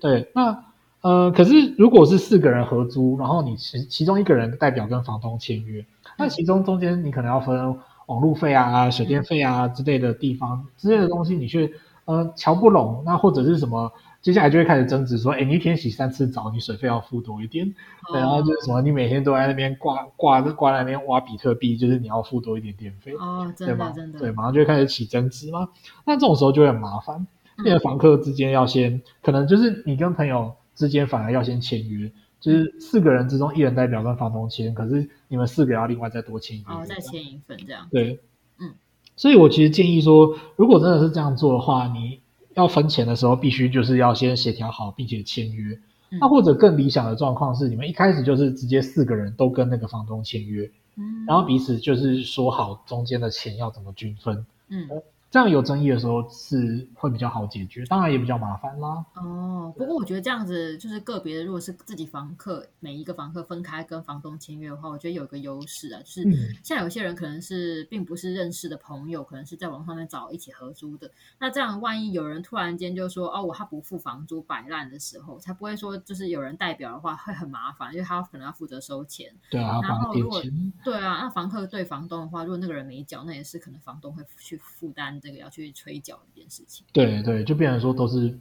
[0.00, 0.64] 对，对，那
[1.02, 5.84] 呃，可是如果是四个人合租，然后你其其中一个人代表跟房东签约，
[6.18, 13.90] 那其中中间你可能要分网路费啊、水电费啊之类的地方之类的东西，你去呃瞧不拢，那或者是什么
[14.22, 17.66] 接下来就会开始争执说，哎，你一天洗三次澡，你水费要付多一点。
[18.08, 23.14] 哦、然后就是什么，你每天都在那边挂挂挂在那边挖比特币，就是你要付多一点电费。
[23.14, 24.18] 哦，真的对吗真的。
[24.18, 25.70] 对，马上就会开始起争执嘛。
[26.04, 27.26] 那这种时候就会很麻烦，
[27.64, 36.76] 因为房客之间要先，嗯、可能就是你跟朋友之间反而要先签约，就是四个人之中一人代表跟房东签，可是你们四个要另外再多签一份。
[36.76, 37.88] 哦，再签一份这样。
[37.90, 38.20] 对，
[38.58, 38.74] 嗯。
[39.16, 42.20] 所以我其实建议说，如果真的是这样做的话，你。
[42.60, 45.74] 要分钱的时候，必须就是要先协调好，并且签约。
[46.10, 54.44] 嗯、那或者更理想的状况是，你们一开始就是直接四个人都跟那个房东签约，嗯、然后彼此就是说好中间的钱要怎么均分。
[54.68, 54.88] 嗯。
[55.30, 59.04] 这样有争议的时候是会比较好解决，当然也比较麻烦啦。
[59.14, 66.24] 哦，不过我觉得这样子就是个别的，如果是自己房客，每一个房客分开跟房东签约的话，我觉得有一个优势啊，就是
[66.64, 71.08] 像有些人可能是并不是认识的朋友，可能是在网上面找一起合租的。
[71.38, 79.32] 那这样万一有人突然间就说哦，我他不付房租摆烂的时候，才不会说就是有人代表的话会很麻烦，因为他可能要负责收钱。
[79.48, 80.42] 对啊，然后如果
[80.82, 85.19] 对啊，那房客对房东的话，如果那个人没缴，那也是可能房东会去负担。
[85.20, 88.38] 这个要去催缴这件事情，对对，就变成说都是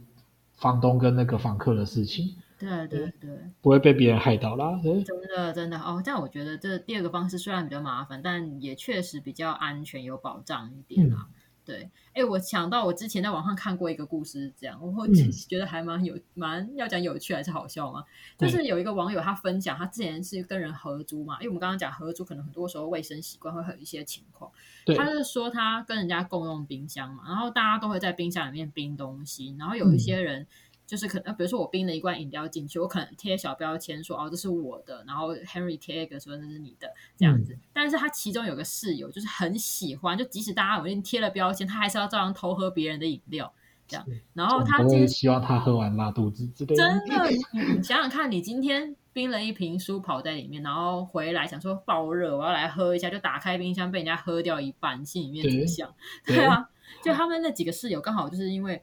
[0.54, 4.80] 房东跟那个房客的事情，对对对，不会被别人害到啦。
[4.82, 11.26] 真的真的哦，这样我觉得这第二个方式虽然比较麻烦，但也确实比较安全有保障一点啦。
[11.28, 11.34] 嗯
[11.70, 15.08] 对，哎，我想到我之前在网上看过一个故事，这样我会
[15.48, 18.04] 觉得还蛮有、嗯、蛮要讲有趣还是好笑吗？
[18.36, 24.50] 就是有一个网友他分享，他之前是跟人合租嘛，因为我们刚刚讲合租，可能很多时候卫生习惯会有一些情况。
[24.96, 30.42] 他是说他跟人家共用冰箱嘛，然后大家都会在冰箱里面冰东西，然后有一些人。
[30.42, 30.46] 嗯
[30.90, 37.52] 就是可能，比如说我冰了一罐饮料进去，我可能贴小标签说哦，这是我的，然后 Henry 贴一个说这是你的这样子。
[37.52, 43.52] 嗯、但是他其中有个室友就是很喜欢，就即使大家已经贴了标签，他还是要照样偷喝别人的饮料
[43.86, 44.04] 这样。
[44.34, 46.82] 然后他就希望他喝完拉肚子之类的。
[46.82, 47.30] 真的，
[47.76, 55.94] 你想想看，你今天冰了一瓶舒跑在里面，然后回来想说爆热，我要来喝一下，就打开冰箱被人家喝掉一半，心里面怎么想？
[56.26, 56.68] 对啊，
[57.04, 58.82] 就他们那几个室友刚好就是因为。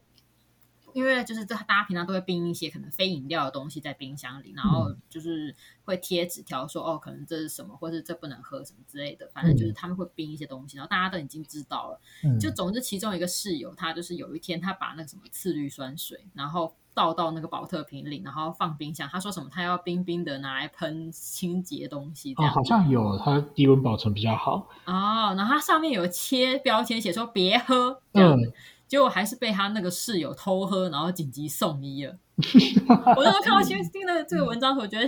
[0.98, 5.56] 因为就是这，大家平常都会冰一些可能非饮料的东西在冰箱里，然后就是
[5.86, 9.30] 会贴纸条说哦，可能这是什么，或是这不能喝什么之类的。
[9.32, 12.02] 反正就是他们会冰一些东西，然后大家都已经知道了。
[12.40, 19.08] 就总之，其中一个室友他就是有一天他把那个什么次氯酸水，然后倒到那个保特瓶里，然后放冰箱。
[19.08, 19.48] 他说什么？
[19.52, 22.34] 他要冰冰的拿来喷清洁东西。
[22.38, 24.68] 哦，好像有，它低温保存比较好。
[24.86, 28.48] 哦，然后它上面有切标签，写说别喝这样子。
[28.48, 28.54] 嗯
[28.88, 32.18] 结果还是被他那个室友偷喝，然后紧急送医了。
[33.16, 35.06] 我那时候看到新听的这个文章，我觉得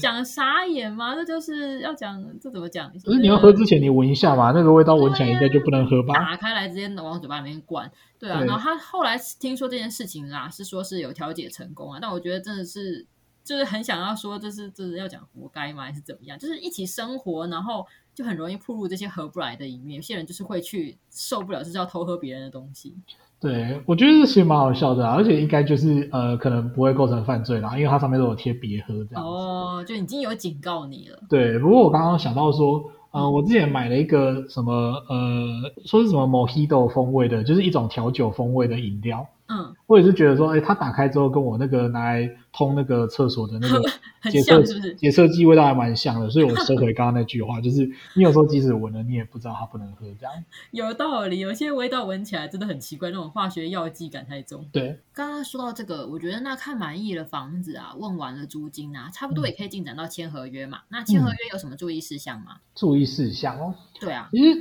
[0.00, 1.14] 讲傻眼吗？
[1.14, 2.92] 这就是要讲这怎么讲？
[3.04, 6.14] 可是你要喝之前，你闻一下嘛，那个味道闻起来应该就不能喝吧？
[6.14, 8.38] 打开来直接往嘴巴里面灌，对啊。
[8.38, 13.06] 对，然后他后来听说这件事情啊，是说是有调解成功啊，但我觉得真的是。
[13.46, 15.84] 就是很想要说，这是这是要讲活该吗？
[15.84, 16.36] 还是怎么样？
[16.36, 19.96] 就是一起生活，然后就很容易暴露这些合不来的一面。
[19.96, 22.94] 有些人就是会去受不了，就是要偷喝别人的东西。
[23.38, 29.22] 对，我觉得这其实蛮好笑的啊，而且应该就是呃，可能不会构成犯罪啦，因为它上面都有贴别喝这样。
[29.22, 31.18] 哦，就已经有警告你了。
[31.28, 34.72] 对，不过我刚刚想到说，呃，我之前买了一个什么
[35.10, 35.46] 呃，
[35.84, 39.28] 说是什么 Mojito 风味的，就是一种调酒风味的饮料。
[39.48, 43.88] 嗯，我也是觉得说，哎，它打开之后跟我那个拿来通那个厕所的那个
[44.30, 44.60] 洁厕
[44.94, 50.32] 洁厕剂味道还蛮像的，所以我收回 刚刚那句话，就是你有时候即使闻了，你也不知道它不能喝这样。
[50.72, 54.68] 有道理，有些味道闻起来真的很奇怪，那种化学药剂感太重。
[54.72, 60.78] 对，刚刚说到这个，我觉得那看满意了房子啊，问完了租金啊，差不多也可以进展到签合约嘛。
[60.78, 62.56] 嗯、那签合约有什么注意事项吗？
[62.74, 64.60] 注意事项哦，对啊，其实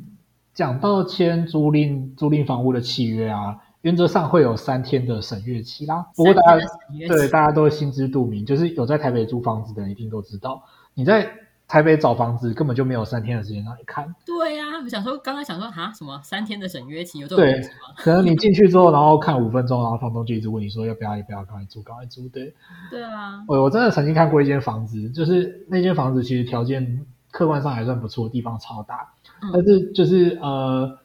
[0.54, 3.58] 讲到签租赁租赁房屋的契约啊。
[3.82, 6.64] 原则上会有三天的审阅期啦，不过大家
[7.08, 10.62] 对大家都心知肚明，就是有在台北租房子的人一定都知道，
[10.94, 11.28] 你在
[11.66, 14.14] 台北找房子根本就没有三天的时间让你看。
[14.24, 17.60] 对呀、啊，我想说，刚刚想说哈什么三天的审阅期有这种对，
[17.96, 22.28] 可能你进去之后，然后看五分钟，然后房东就一直问你说要不要，要不要赶快租，赶快租。
[22.28, 22.54] 对，
[22.88, 30.98] 对啊，我我真的曾经看过一间房子，就是那间房子其实条件客观上还算不错，地方超大，嗯、但是就是呃，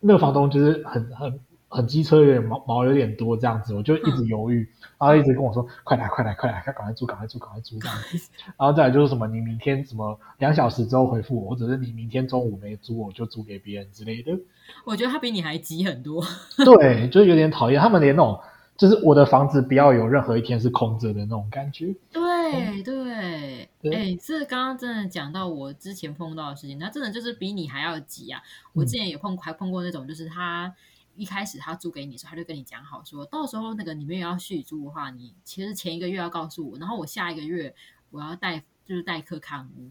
[0.00, 1.40] 那个房东就是很很。
[1.72, 8.30] 很机车，有点毛毛有点多这样子，我就一直犹豫，嗯、然后一直跟我说：“快来快来快来，快赶快租赶快租赶快租这样子。
[8.58, 14.38] ”然后再来就是什么，你明天什么两小时之后回复我，或者是你明天中午没租，我就租给别人之类的。
[14.84, 16.22] 我觉得他比你还急很多。
[16.62, 18.38] 对，就是有点讨厌，他们连那种
[18.76, 21.94] 就是我的房子不要有任何一天是空着的那种感觉。
[22.12, 28.42] 对、嗯、对，哎这刚刚真的讲到我之前碰到的事情，那真的就是比你还要急啊！
[28.74, 30.74] 我之前也碰还碰过那种，就是他。
[31.14, 37.74] 一开始他租给你的时候，他就跟你讲好说，到时候那个你们要续租的话，你其实前一个月要告诉我，然后我下一个月
[38.10, 39.90] 我要代就是代客看屋。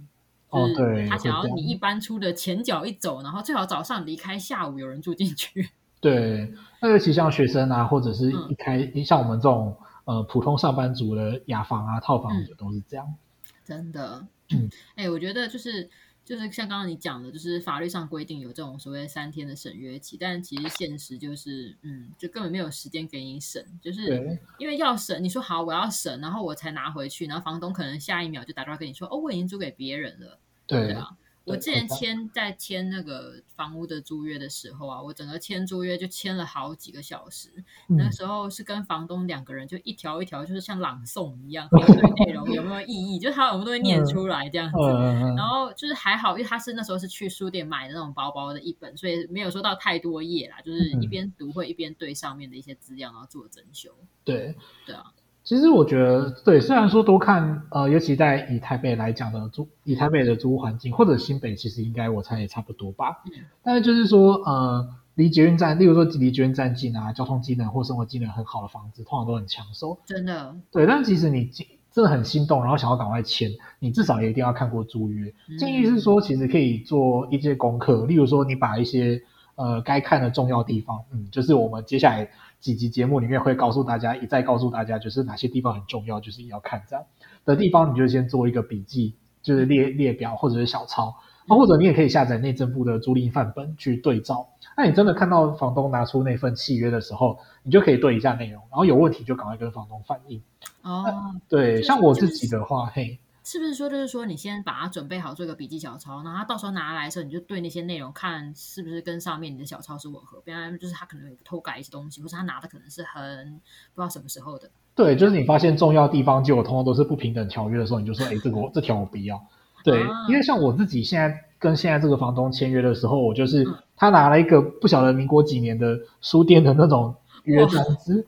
[0.50, 5.70] 哦，对，他想要你一搬出的前脚一走，然后最好早上离开，下午有人住进去。
[6.02, 13.06] 对，那尤其像学生啊，或者是一开、嗯、像我们这种呃普通上班族的雅房啊、套房都是这样。
[13.08, 13.16] 嗯、
[13.64, 15.90] 真的，嗯，哎、欸，我觉得就是。
[16.32, 31.18] 就是像刚刚你讲的，就是法律上规定有这种所谓三天的审约期，但其实现实就是，嗯，就根本没有时间给你审，就是因为要审，你说好我要审，然后我才拿回去，然后房东可能下一秒就打电话跟你说，哦，我已经租给别人了，对，对啊。
[31.44, 37.50] 我之前签在签那个房屋的租约的时候啊，我整个签租约就签了好几个小时。
[37.90, 44.78] 嗯、那时候是跟房东两个人就一条一条，就是像朗诵一样， 对内容有没有意义，就是他我们都会念出来这样子。
[44.78, 53.90] 嗯、然后就是还好，因为他是那时候是去书店买的那种薄薄的一本，所以没有收到太多页啦，就是一边读会一边对上面的一些资料，然后做整修。
[54.24, 55.12] 对，对啊。
[55.44, 63.24] 其实我觉得，对，虽然说多看，呃，尤其在以台北来讲的租，以台北的租屋环境，或者新北，其实应该我猜也差不多吧。
[63.26, 63.32] 嗯。
[63.64, 69.98] 但是就是说，呃，离捷运站，例如说离捷运站近啊，交通机能或生活机能很好的房子，通常都很抢手。
[70.06, 70.56] 真的。
[70.72, 71.50] 对，但其实你
[71.92, 75.34] 真的很心动，然后想要赶快签，你至少也一定要看过租约。
[75.50, 75.58] 嗯。
[75.58, 79.20] 建议是说，其实可以做一些功课，例如说，你把一些
[79.56, 82.30] 呃该看的重要地方，嗯，就是我们接下来。
[82.62, 87.04] 几集节目里面会告诉大家，一再告诉大家，就是哪些地方很重要，就是要看这样
[87.44, 91.08] 的地方，你就先做一个笔记，就是列列表或者是小抄，
[91.48, 94.48] 啊，或者你也可以下载内政部的租赁范本去对照。
[94.78, 100.42] 那你真的看到房东拿出那份契约的时候，你就可以对一下内容，然后有问题就赶快跟房东反映。
[100.84, 103.20] 哦，对，像我自己的话，嘿。
[103.44, 113.60] 是不是说，就是说，你先把它准备好，做一个笔记小抄，然后他到时候拿来的时候，你就对那些内容看是不是跟上面你的小抄是吻合，不然就是他可能有偷改一些东西，或是他拿的可能是很
[113.94, 114.70] 不知道什么时候的。
[114.94, 119.42] 对，就是你发现重要地方，结果通通都是不平等条约的时候，你就说，哎，这个我这条我不要。
[119.84, 128.24] 对，啊、因为像我自己现在跟现在这个房东签约的时候，我就是他拿了一个不晓得民国几年的书店的那种约章 子。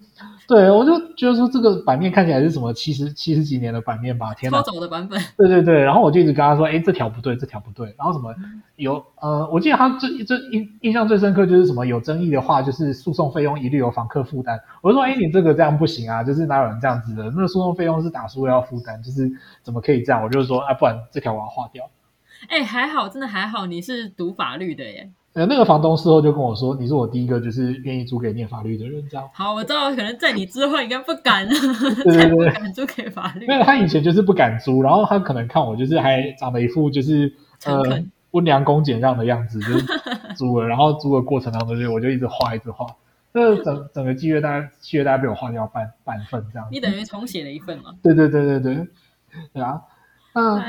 [0.48, 5.20] 对，我就觉得说这个版面看起来是什么七十七十几年的版面吧，天哪，抽走的版本。
[5.38, 7.88] 对对对，然后我就一直跟他说，哎，这条不对，这条不对。
[7.98, 8.34] 然后什么
[8.76, 14.60] 有呃，我记得他最最印印象最深刻就是什么有争议的话，就是诉讼费用一律由房客负担。
[14.82, 17.32] 我就说，哎，你这个这样不行啊，就是哪有人这样子的？
[17.36, 20.22] 那诉讼费用是打输要负担，就是怎么可以这样？
[20.24, 21.90] 我就说，啊，不然这条我要划掉。
[22.50, 25.10] 哎，还好，真的还好，你是读法律的耶。
[25.34, 29.28] 呃，那个房东事后就跟我说：“你是我第一个就是愿意租给念法律的人。”这样。
[29.34, 31.58] 好，我知道，可能在你之后应该不敢，对
[32.04, 33.48] 对对， 不敢租给法律。
[33.48, 37.34] 因为他以前就是不敢租，然后他可能看我就是还长了一副就是
[37.66, 37.82] 呃
[38.32, 39.86] 温良恭俭让的样子，就是
[40.36, 40.68] 租了。
[40.68, 42.86] 然后租的过程当中，就我就一直画，一直画。
[43.34, 46.68] 这整整个契约大概契约大概被我画掉半半份这样。
[46.72, 47.96] 你等于重写了一份嘛？
[48.04, 48.88] 对对对对对，
[49.54, 49.82] 对啊。
[50.34, 50.62] 嗯，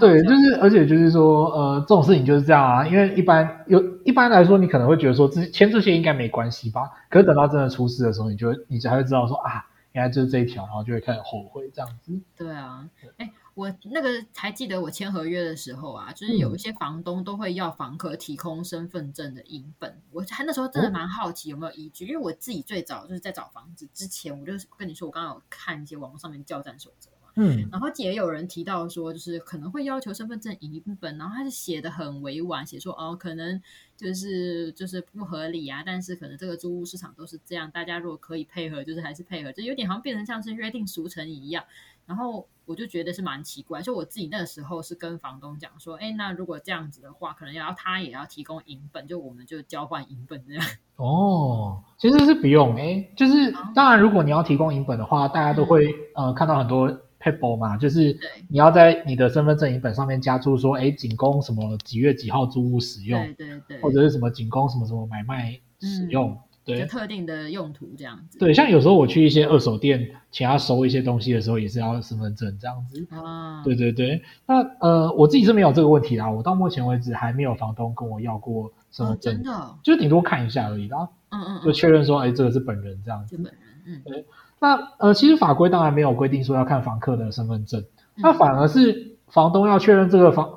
[0.00, 6.90] 对，就是，而且就是说，呃，这种事情就是这样啊，因为一般有一般来说，你可能会觉得说，这签这些应该没关系吧？
[7.10, 12.18] 可是等到真的出事的时候，你就会，你才会知道说啊，原来就是这一条，然后就会开始后悔这样子。
[12.34, 27.10] 对啊，哎，我那个还记得我签合约的时候啊，就是有一些房东都会要房客提供身份证的影本，我还那时候真的蛮好奇有没有依据，因为我自己最早就是在找房子之前，我就跟你说，我刚刚有看一些网络上面教战守则。
[27.34, 33.58] 嗯，然后也有人提到说，就是可能会要求身份证影本，然后他是写的很委婉，写说哦，可能
[33.96, 41.64] 就是就是不合理啊，但是可能这个租屋市场都是这样，大家如果可以配合，就是还是配合，就有点好像变成像是约定俗成一样。
[42.04, 50.64] 然后我就觉得是蛮奇怪，就我自己那个时候是跟房东讲说，哎，那如果这样子的话，可能要他也要提供影本，就我们就交换影本这样。
[50.96, 57.00] 哦，其实是不用哎，就是当然如果你要提供影本的话，大家都会呃看到很多。
[57.22, 68.38] Paper 嘛，就是你要在你的身份证影本上面加注说，哎，仅供什么几月几号租屋使用，对对对，或者是什么仅供什么什么买卖使用，嗯、对，特定的用途这样子。
[68.38, 73.06] 对，像有时候我去一些二手店，请他收一些东西的时候，也是要身份证这样子。
[73.10, 74.22] 啊，对对对。
[74.46, 81.08] 那呃，我自己是没有这个问题啦，我到目前为止还没有房东跟我要过身份证，哦、真的，就是顶多看一下而已啦。
[81.30, 83.36] 嗯，嗯嗯，就确认说，哎，这个是本人这样子。
[83.36, 84.24] 是本人，嗯，对。
[84.62, 90.48] 那呃，其实法规当然没有规定说要看房客的身份证，嗯、那反而是房东要确认这个房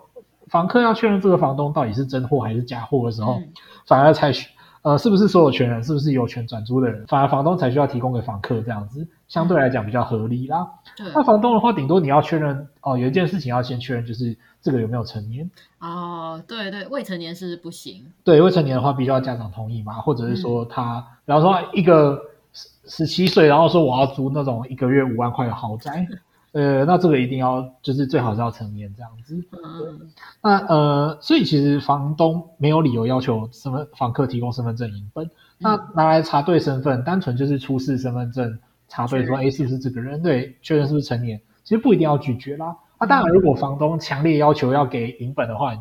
[0.48, 3.48] 房客要确认这个房东到底是真货还是假货的时候，嗯、
[3.88, 4.48] 反而才需
[4.84, 10.68] 呃，是不是所有权人，是不是有权转租的人，反而房东才需要提供给房客这样子，相对来讲比较合理啦。
[10.96, 11.08] 对。
[11.16, 15.50] 那房东的话，顶多你要确认哦，有一件事情要先确认，就是这个有没有成年。
[15.80, 18.06] 哦，对对，未成年是不行。
[18.24, 22.22] 对，未成年的话，必须要家长同意嘛，或者是说他，嗯、比方说一个
[22.56, 26.08] 十十七岁，然后说我要租那种一个月五万块的豪宅。
[26.54, 29.36] 呃，那这个一定要，就是最好是要成年这样子。
[29.52, 30.10] 嗯，
[30.42, 35.26] 那呃，所以其实房东没有理由要求身份房客提供身份证影本。
[35.26, 35.30] 嗯、
[35.60, 40.24] 那拿来查对身份，单纯就是出示身份证查对说，哎，是不是这个人？
[40.24, 42.74] 对，确认是不是成年，其实不一定要拒绝啦。
[43.02, 45.76] 那、当然，如果房东强烈要求要给影本的话，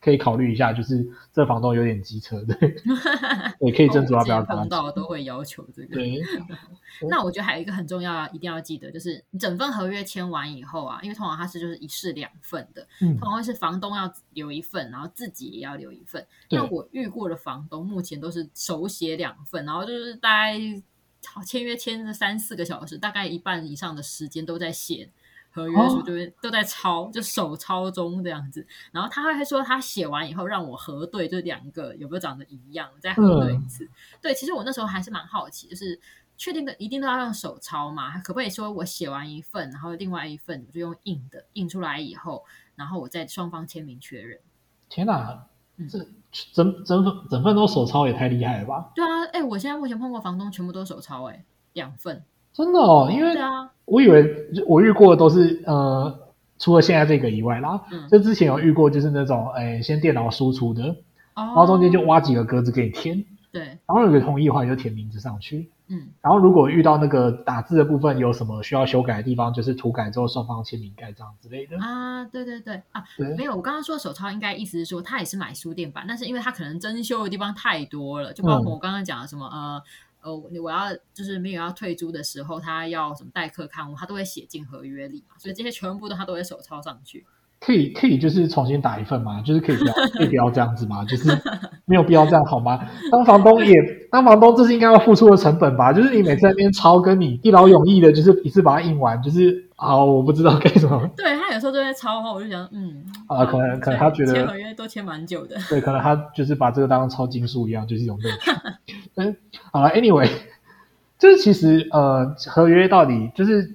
[0.00, 2.54] 可以考虑一下，就是这房东有点机车，对，
[3.58, 4.42] 对，可以斟酌要不要。
[4.44, 5.94] 碰到都会要求这个。
[5.96, 6.22] 对。
[7.08, 16.26] 那我觉得还有一个很重要，一定要记得，就是你整份合约签完以后啊，因为通常它是就是一式两份的，嗯，通常是房东要留一份，然后自己也要留一份。
[16.50, 20.58] 那我遇过的房东目前都是手写两份，然后就是大概
[21.44, 25.10] 签约签了三四个小时，大概一半以上的时间都在写。
[25.50, 28.66] 合约书就会都在抄，哦，就手抄中这样子。
[28.92, 33.84] 然后他会说，他写完以后让我核对，这两个有没有长得一样，再核对一次。
[33.84, 33.90] 嗯。
[34.22, 35.98] 对，其实我那时候还是蛮好奇，就是
[36.36, 38.18] 确定的一定都要用手抄嘛？
[38.20, 42.44] 可不可以说我写完一份，然后另外一份我就用印的，印出来以后，
[42.76, 44.38] 然后我再双方签名确认？
[44.88, 45.46] 天哪，
[45.90, 45.98] 这
[46.52, 48.90] 整整份整份都手抄也太厉害了吧？
[48.94, 52.24] 对啊，哎，我现在目前碰过房东全部都手抄，哎，两份。
[52.58, 53.36] 真的哦，因为
[53.84, 54.34] 我以为
[54.66, 56.12] 我遇过的都是呃，
[56.58, 60.82] 除了现在这个以外啦，嗯，就之前有遇过就是那种诶，先电脑输出的，
[61.36, 71.78] 哦，然后中间就挖几个格子给你填，对，然后有个同意的话你就填名字上去，嗯，然后如果遇到那个打字的部分有什么需要修改的地方，就是涂改之后双方签名盖章之类的。
[71.78, 72.82] 啊，对对对。
[72.90, 79.82] 啊对，没有，我刚刚说手抄应该意思是说他也是买书店版，但是因为他可能增修的地方太多了，就包括我刚刚讲的什么，嗯，呃。
[80.20, 87.26] 呃，我要就是没有要退租的时候，他要什么代客看屋，他都会写进合约里嘛，所以这些全部都他都会手抄上去。
[87.60, 91.28] 可以可以，就是重新打一份嘛，就是可以不要可以不要这样子嘛，就是
[91.84, 92.80] 没有必要这样好吗？
[93.10, 93.74] 当房东也
[94.10, 95.92] 当房东，这是应该要付出的成本吧？
[95.92, 101.10] 就是你每次在那边抄，跟你一劳永逸的，就是一次把它印完，就是啊，我不知道该怎么。
[101.16, 108.50] 对，他有时候就在抄的话，我就想，嗯啊，可能可能他觉得签合约都签蛮久的，对，可能他就是把这个当抄经书一样，就是一种乐趣。
[109.16, 109.36] 嗯，
[109.72, 110.28] 好了，anyway，
[111.18, 113.74] 就是其实呃，合约到底就是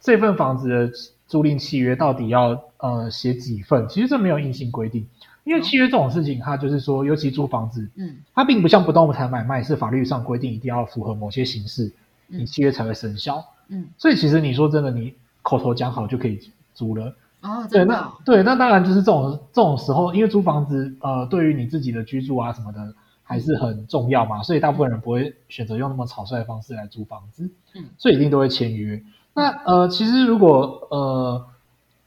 [0.00, 0.90] 这份房子的
[1.26, 3.88] 租赁契约到底要呃写几份？
[3.88, 5.06] 其实这没有硬性规定，
[5.44, 11.92] 因为契约这种事情，它就是说，尤其租房子，嗯，它并不像不动产买卖是法律上规定一定要符合某些形式，
[12.26, 16.38] 你契约才会生效，嗯，所以其实你说真的，你口头讲好就可以
[16.74, 22.94] 租了，哦，对，那对，那当然就是这种这种时候，因为租房子呃，对于你自己的居住啊什么的。
[23.26, 29.02] 还是很重要嘛，所以大部分人不会选择用那么草率的方式来租房子，嗯，所以一定都会签约。
[29.32, 31.46] 那呃，其实如果呃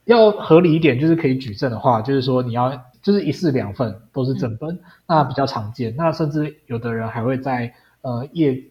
[0.08, 5.94] 要合理一点，就是可以举证的话，就是说你要就是一式两份都是正本，嗯，那比较常见。
[5.96, 8.64] 那甚至有的人还会在呃页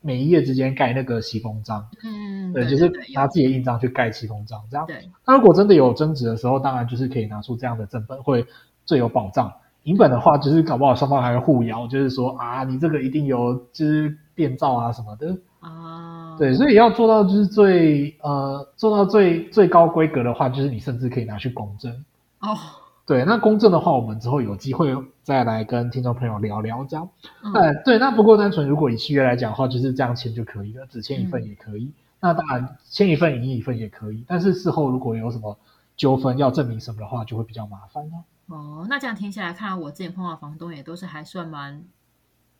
[0.00, 4.86] 每一页之间盖那个息风章，嗯，对，就是拿自己的印章去盖息风章，这样。
[4.86, 5.08] 对。
[5.26, 8.46] 那如果真的有争执的时候，当然就是可以拿出这样的正本，会
[8.84, 9.52] 最有保障。
[9.84, 16.13] 影本的话，就是搞不好双方还会互咬，就是说啊，你这个一定有就是变造啊什么的啊。
[16.38, 22.04] 对，所以要做到就是最呃做到最最高规格的话，就是你甚至可以拿去公证
[22.40, 22.56] 哦。
[23.06, 27.06] 对，那公证的话，我们之后有机会再来跟听众朋友聊聊这样。
[27.42, 31.84] 嗯、呃，对，那不过单纯如果以契约来讲的话，就是这样签就可以了，只签一份也可以。
[31.84, 35.58] 嗯、那当然签一份赢一份也可以，但是事后如果有什么
[35.98, 38.12] 纠纷要证明什么的话，就会比较麻烦了。
[38.46, 41.84] 哦，那这样听起来，看来我之前碰到房东也都是还算蛮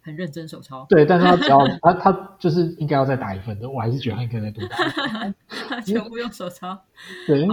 [0.05, 0.87] 很认真手抄。
[0.89, 5.35] 对，但是他只要他他就是应该要再打一份的，我还是觉得他应该再多打一份。
[5.69, 6.79] 他全部用手抄。
[7.27, 7.49] 对。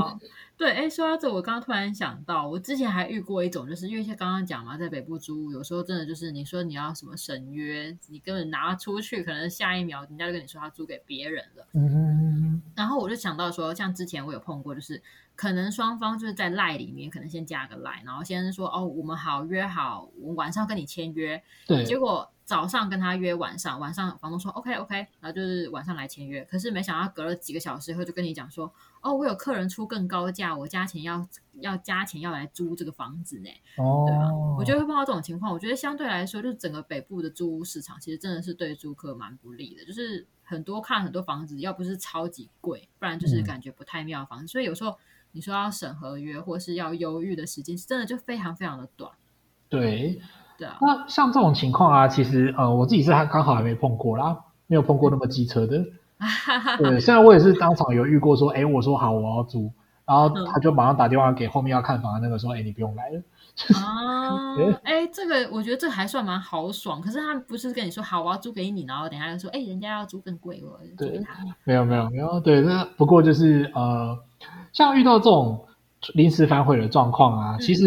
[0.61, 11.65] 对，哎，说到这，我刚刚突然想到，我之前还遇过一种，就是因为像刚刚讲嘛，在北部租屋，有时候真的就是你说你要什么审约，你根本拿出去，可能下一秒人家就跟你说他租给别人了。
[11.73, 12.61] 嗯。
[12.75, 15.01] 然后我就想到说，像之前我有碰过，就是
[15.35, 21.41] 可能双方就是在赖里面，可能先加个赖，然后先说哦，我们好约好，我晚上跟你签约。
[21.65, 21.83] 对。
[21.83, 22.31] 结果。
[22.43, 26.43] 早上跟他约晚上，晚上房东说 OK OK，然后就是晚上来签约。
[26.43, 28.69] 可是没想到隔了几个小时以后就跟你讲说，
[29.01, 31.27] 哦，我有客人出更高价，我加钱要
[31.59, 33.49] 要加钱要来租这个房子呢。
[33.77, 34.31] 哦，对吧？
[34.57, 35.51] 我觉得会碰到这种情况。
[35.51, 39.83] 我觉得相对来说，就是整个北部的租屋市场其实真的是对租客蛮不利的。
[39.85, 44.45] 就是很多看很多房子，要不是超级贵，不然就是感觉不太妙的房子。
[44.45, 44.47] 嗯。
[44.47, 44.95] 所以有时候
[45.31, 49.11] 你说要审合约或是要犹豫的时间，是真的就非常非常的短。
[49.67, 50.21] 对。
[50.59, 50.77] 对啊。
[50.79, 55.83] 那像这种情况啊，其实呃，我自己是还刚好还没碰过啦，没有碰过那么机车的。
[56.77, 59.71] 对，现在我也是当场有遇过，说，哎，我说好，我要租，
[60.05, 63.21] 然后他就马上打电话给后面要看房的那个说，哎，你不用来了。
[63.75, 67.01] 啊，哎，这个我觉得这还算蛮豪爽。
[67.01, 71.43] 可是他不是跟你说好，我要租给你，然后等下又说，哎，人家要租更贵，哦租给他。
[71.65, 74.17] 没有没有没有，对，那不过就是呃，
[74.71, 75.65] 像遇到这种
[76.13, 77.85] 临时反悔的状况啊，其实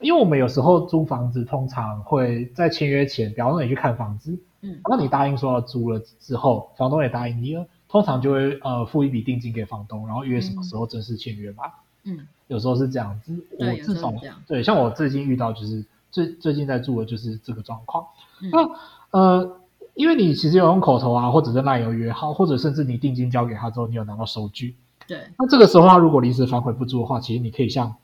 [0.00, 11.64] 因为我们有时候租房子，通常会在签约前，比方说你去看房子，嗯，那你答应说要租了之后，房东也答应你了，通常就会呃付一笔定金给房东，然后约什么时候正式签约嘛。
[12.04, 14.12] 嗯，有时候是这样子，我至少
[14.46, 18.06] 对，像我最近遇到就是最最近在住的就是这个状况。
[18.40, 19.56] 嗯、那呃，
[19.94, 24.74] 因为你其实有用口头啊，或者是赖有约好，或者甚至你定金交给他之后，你有拿到收据。
[25.06, 27.94] 对，那这个时候他如果临时反悔不租的话，其实你可以向，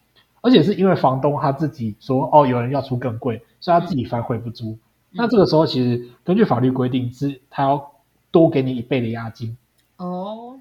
[0.41, 4.73] 而且是因为房东他自己说哦，有人要出更贵，所以他自己反悔不租。
[4.73, 4.79] 嗯、
[5.15, 7.93] 那这个时候其实根据法律规定是他要
[8.31, 9.57] 多给你一倍的押金。
[9.97, 10.59] 哦。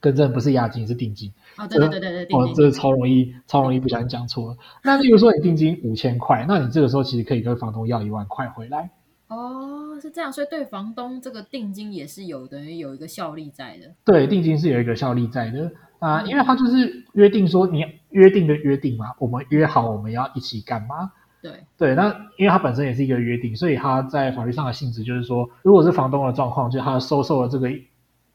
[0.00, 1.32] 更正不是押金，是定金。
[1.56, 4.56] 哦，对对对对对，哦，这是超容易，超容易不小心讲错了。
[4.82, 8.90] 那例如说你定金五千块，那你这个时候其实可以跟房东要一万块回来。
[9.28, 13.94] 哦，是这样，所以对房东这个定金也是有等于有一个效力在的。
[14.04, 21.12] 对，定金是有一个效力在的啊，因为他就是约定说你约定的约定嘛，我们约好我们要一起干嘛。
[21.44, 27.70] 对对，那因为它本身也是一个约定，所以它在法律上的性质就是说，如果是房东的状况，就是他收受了这个。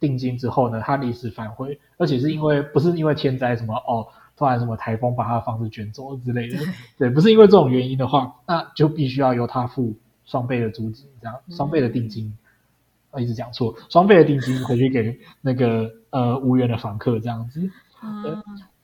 [0.02, 4.08] 定金之后呢，他临时反悔，而且是因为不是因为天灾什么哦，
[4.38, 6.58] 突然什么台风把他的房子卷走之类的，
[6.98, 9.94] 对，不是因为这种原因的话，那就必须要由他付
[10.24, 12.34] 双倍的租金，这样双倍的定金，
[13.12, 17.70] 我、嗯、一直讲错，双倍的定金回去给那个呃无缘的房客这样子。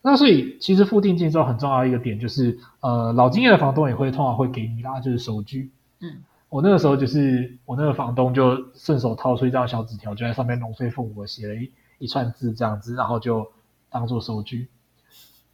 [0.06, 5.72] 那所以其实付定金之后很重要一个点就是，呃，老经验的房东也会通常会给你啦，就是收据。
[5.99, 6.22] 嗯。
[6.47, 13.51] 我那个时候就是我那个房东就顺手掏出一张小纸条，就在上面龙飞凤舞写了一一串字这样子，然后就
[13.89, 14.70] 当做收据。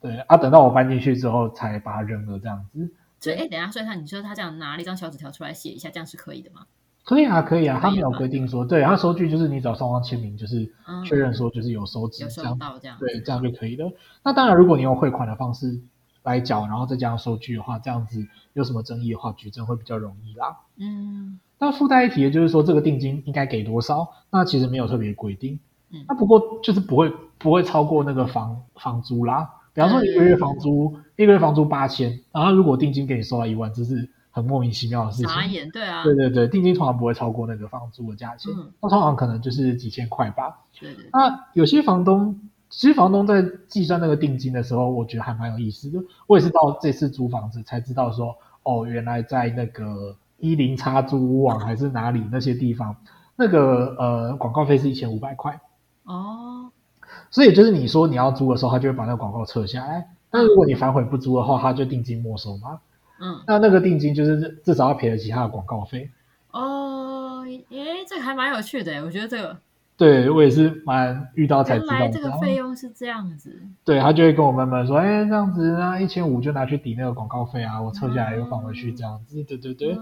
[0.02, 2.92] 对啊，等到我搬进去之后才把它扔了这样子。
[3.22, 6.66] 所以哎，等一下，所以他你说他这样拿了一张小纸条出来写一下，这样是可以的吗？
[7.04, 10.72] 可以啊，可以啊，他没有规定说，对，他收据就是你只要双方签名，就是
[11.06, 13.92] 确认说就是有收集，有收到这样，对，这样就可以了。
[14.24, 15.82] 那当然，如果你用汇款的方式。
[16.24, 18.24] 来缴，然后再加上收据的话，这样子
[18.54, 20.56] 有什么争议的话，举证会比较容易啦。
[20.78, 24.08] 嗯，那附带一提的就是说，这个定金应该给多少？
[24.30, 25.60] 那其实没有特别规定。
[25.90, 29.50] 嗯，那不过就是不会不会超过那个房房租啦。
[29.74, 35.28] 比方说一个月房租、嗯、一个月房租八千，然后如果定金给你收到一万，这是很莫名其妙的事情。
[35.30, 36.04] 傻眼，对啊。
[36.04, 40.60] 对对对，定金通常不会超过那个房租的价钱，嗯、那通常可能就是几千块吧。
[40.80, 41.06] 对对。
[41.14, 42.40] 那有些房东。
[42.74, 46.00] 其实房东在计算那个定金的时候，我觉得还蛮有意思的。
[46.26, 52.96] 我也是到这次租房子才知道说，哦，原来在那个一零叉租屋网还是哪里那些地方，
[53.36, 55.60] 那个呃广告费是一千五百块。
[56.06, 56.72] 哦。
[57.30, 60.08] 所以就是你说你要租的时候，他就会把那个广告撤下来。
[60.32, 62.80] 那如果你反悔不租的话，他就定金没收嘛。
[63.22, 63.40] 嗯。
[63.48, 66.10] 那那个定金就是至少要赔得起他的广告费。
[66.52, 69.58] 哦，诶，这个还蛮有趣的，我觉得这个。
[69.98, 73.62] 对，我也是蛮遇到才知道，这个费用是这样子。
[73.86, 79.44] 对，他就会跟我慢慢说，哎，这样子那一千五就拿去抵那个广告费啊，我撤下来又放回去这样子。
[79.44, 79.96] 对对对，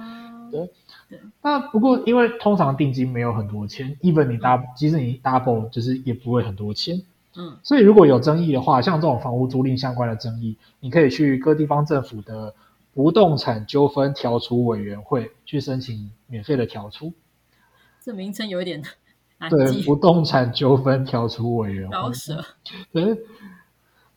[0.49, 0.69] 对
[1.09, 1.19] 对。
[1.41, 7.01] 那不过因为通常定金没有很多钱，even 你 double，即使你 double，就是也不会很多钱。
[7.35, 7.57] 嗯。
[7.61, 12.53] 所以如果有争议的话，像这种房屋租赁相关的争议，你可以去各地方政府的
[12.93, 17.13] 不动产纠纷调处委员会去申请免费的调处。
[18.01, 18.81] 这名称有一点。
[19.49, 21.95] 对，不动产纠纷调处委员会。
[21.95, 22.43] 老舍。
[22.91, 23.17] 对，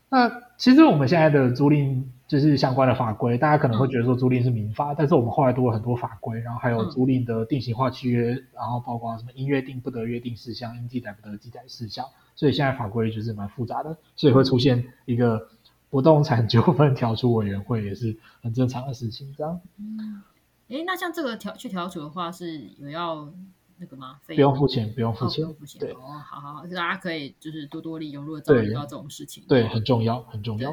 [0.09, 12.05] 那其实我们现在的租赁就是相关的法规，大家可能会觉得说租赁是民法，嗯、但是我们后来多了很多法规，然后还有租赁的定型化契约，嗯、然后包括什么应约定不得约定事项、应记载不得记载事项，
[12.35, 15.49] 所以现在法规就是蛮复杂的，所以会出现一个
[15.93, 19.61] 不动产纠纷调处委员会也是很正常的事情，这样。
[19.77, 20.23] 嗯，
[20.69, 23.31] 诶，那像这个调去调处的话，是有要。
[23.79, 24.21] 那个吗？
[24.29, 30.71] 不用付钱，不用付钱，哦、付钱对，哦，好好好，大家可以就是多多利用，如果遭遇到这种事情，对，对，很重要，很重要。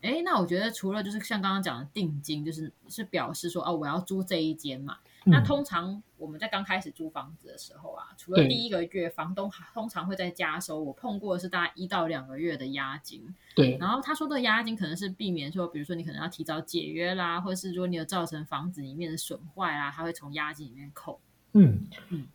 [0.00, 4.96] 哎，那我觉得除了就是像刚刚讲的定金，就是是表示说哦，我要租这一间嘛。
[5.26, 10.82] 嗯、那通常我们在刚开始租房子的时候啊，除了第一个月，房东通常会在加收。
[10.82, 13.34] 我碰过的是大概一到两个月的押金。
[13.54, 13.76] 对。
[13.78, 21.20] 然后他说的押金可能是避免说，比如说你可能要提早解约啦，或者是说你有造成房子里面的损坏啦，他会从押金里面扣。
[21.52, 21.86] 嗯，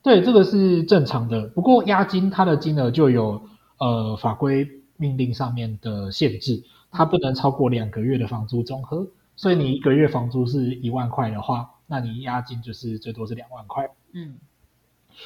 [0.03, 1.47] 对，这个是正常的。
[1.47, 3.47] 不过押金它的金额就有
[3.79, 9.07] 呃法规命令上面的限制，它不能超过两个月的房租总和。
[9.38, 13.89] 所以你一个月房租是一万块的话，那你押金就是最多是两万块。
[14.13, 14.36] 嗯，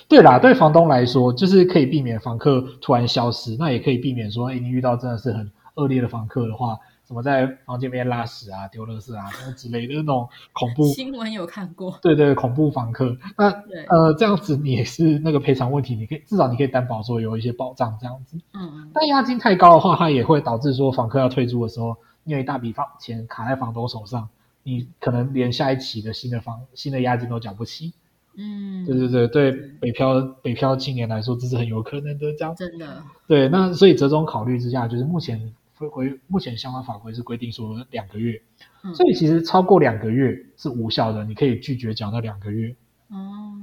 [0.07, 6.77] 对啦，对房东来说，就是可以避免房客突然消失，那也可以避免说，哎，你遇到真的是很恶劣的房客的话。
[7.07, 11.97] 什么在房间里面拉屎啊、丢垃圾啊什么之类的那种恐怖新闻有看过？
[12.03, 13.17] 对对，恐怖房客。
[13.35, 18.37] 那对呃，这样子你也是那个赔偿问题，你可以至少你可以担保说有一些保障这样子。
[18.53, 18.91] 嗯嗯。
[18.93, 24.29] 但押金太高的话，它也会导致说房客要退租的时候，因为一大笔房钱卡在房东手上，
[24.69, 27.93] 你可能连下一期的新的房新的押金都缴不起。
[28.37, 32.55] 嗯，对对对对，北漂北漂青年来说，这是很有可能的这样。
[32.55, 33.03] 真的。
[33.27, 35.53] 对，那所以折中考虑之下，就是目前。
[35.93, 38.41] 回目前相关法规是规定说两个月，
[38.83, 42.75] 嗯、所以其实超过两个月是无效的，你可以拒绝缴那两个月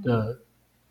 [0.02, 0.38] 的、嗯、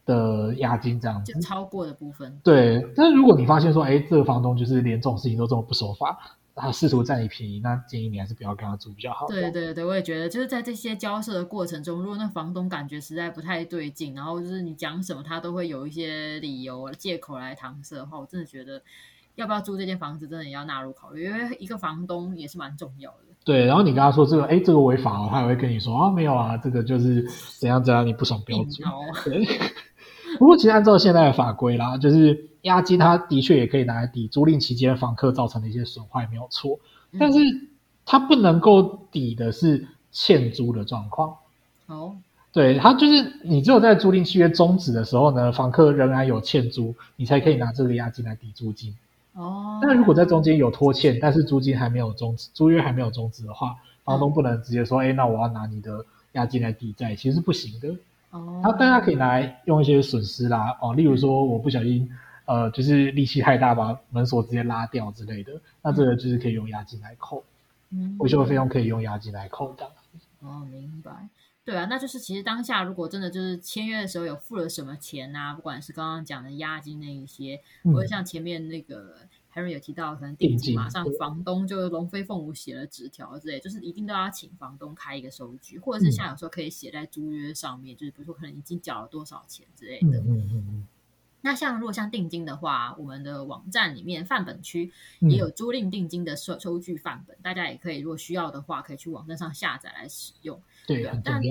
[0.06, 1.34] 的押金这样子。
[1.34, 2.40] 就超过的部分。
[2.44, 9.28] 对，但是如果你发现说，哎，这个房东就是连这种事情都这么不守法，他试图占你便宜，那建议你还是不要跟他租比较好。
[9.28, 18.82] 对对对，我也觉得就是在这些交涉的过程中，如果那房东感觉实在不太对劲，然后就是你讲什么他都会有一些理由借口来搪塞的话，我真的觉得。
[19.36, 23.18] 要不要租这间房子，真的也要纳入考虑，因为一个房东也是蛮重要的。
[23.44, 27.22] 对，然后你跟他说这个，哎，这个违法哦，他也会跟你说啊，没有啊，这个就是
[27.60, 28.82] 怎样怎样，你不爽不要租。
[29.26, 29.46] 对。
[30.38, 36.80] 不过其实按照现在的法规啦，就是押金，它的确也可以拿来抵租赁期间房客造成的一些损坏，没有错。
[37.20, 37.40] 但是
[38.06, 41.36] 它不能够抵的是欠租的状况。
[41.88, 42.16] 哦。
[42.52, 48.96] 对，它就是你只有在租赁契约终止的时候呢，房客仍然有欠租，你才可以拿这个押金来抵租金。
[49.34, 53.76] 哦，那如果在中间有拖欠，但是租金还没有终止，租约还没有终止的话，
[54.06, 57.90] 房东不能直接说，哎、嗯，那我要拿你的押金来抵债，其实是不行的。
[58.36, 62.10] 哦，然后大家可以拿来用一些损失啦，哦，例如说我不小心，
[62.46, 67.44] 呃，就是力气太大把门锁直接拉掉之类的，那这个就是可以用押金来扣，
[67.92, 69.86] 嗯，维修费用可以用押金来扣的。
[70.42, 71.30] 哦，明白。
[71.64, 79.16] 对啊，那就是其实当下如果真的就是签约的时候有付了什么钱啊，不管是刚刚讲的押金那一些，嗯、或者像前面那个
[79.56, 90.20] Henry 有提到，可能定金马上房东就龙飞凤舞写了纸条之类，就是一定都要请房东开一个收据，或者是像有时候可以写在租约上面，嗯、就是比如说可能已经缴了多少钱之类的。
[90.20, 90.88] 嗯嗯嗯嗯。
[91.40, 94.92] 那像如果像定金的话，我们的网站里面范本区
[95.22, 100.62] 也有租赁定金的收收据范本，嗯、大家也可以如果需要的话，可以去网站上下载来使用。
[100.86, 101.42] 对，但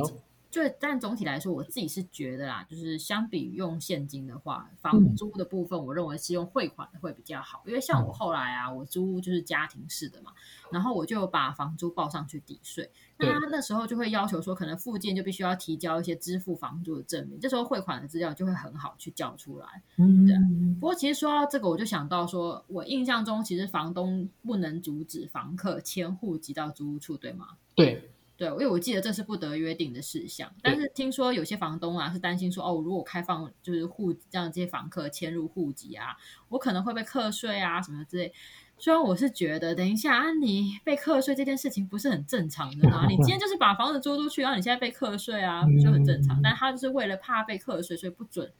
[0.54, 7.62] 就但总体来说，我自己是觉得啦，就是相比用现金的话，房租的部分，我认为是用汇款的会比较好。
[7.64, 10.30] 嗯、因为像我后来啊，我租就是家庭式的嘛，
[10.70, 12.88] 然后我就把房租报上去抵税。
[13.16, 19.82] 那他那时候就会要求说，可能附件就必须要提交一些支付房租的证明，这时候汇款的资料就会很好去交出来。
[19.96, 20.36] 嗯，对。
[20.78, 27.48] 不过其实说到这个，我就想到说，我印象中其实房东不能阻止房客迁户籍到租屋处，对吗？
[27.74, 28.10] 对。
[28.36, 36.16] 对，因为我记得这是不得约定的事项，但是听说有些房东啊是担心说，哦，如果开放就是户让这些房客迁入户籍啊，
[36.48, 38.32] 我可能会被课税啊什么之类。
[38.76, 43.06] 虽然我是觉得，等一下啊，你被课税这件事情不是很正常的吗？
[43.08, 46.40] 你今天就是把房子租出去，然后你现在被课税啊， 就很正常。
[46.42, 48.52] 但他就是为了怕被课税，所以不准。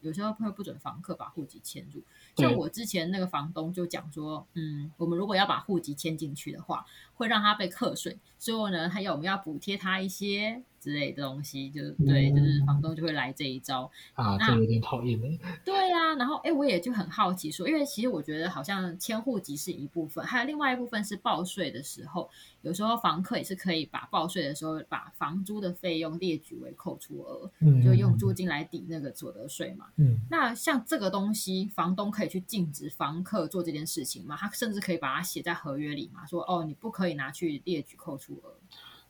[0.00, 2.02] 有时候会不准房客把户籍迁入，
[2.36, 10.62] 像我之前那个房东就讲说，嗯，我们如果要把户籍迁进去的话，会让他被课税，所以呢，他要我们要补贴他一些。
[10.86, 15.26] 之类的东西，就对，就是房东就会来这一招啊，那这有点讨厌的。
[15.64, 22.30] 对啊，然后哎，我也就很好奇说，因为其实我觉得好像迁户籍是一部分，还有另外一部分是报税的时候，
[22.62, 29.86] 有时候房客也是可以把报税的时候把房租的费用列举为扣除额，嗯，就用租金来抵那个所得税嘛。
[29.96, 34.36] 嗯，那像这个东西，房东可以去禁止房客做这件事情吗？
[34.38, 38.54] 他甚至可以把它写在合约里嘛，说哦，你不可以拿去列举扣除额。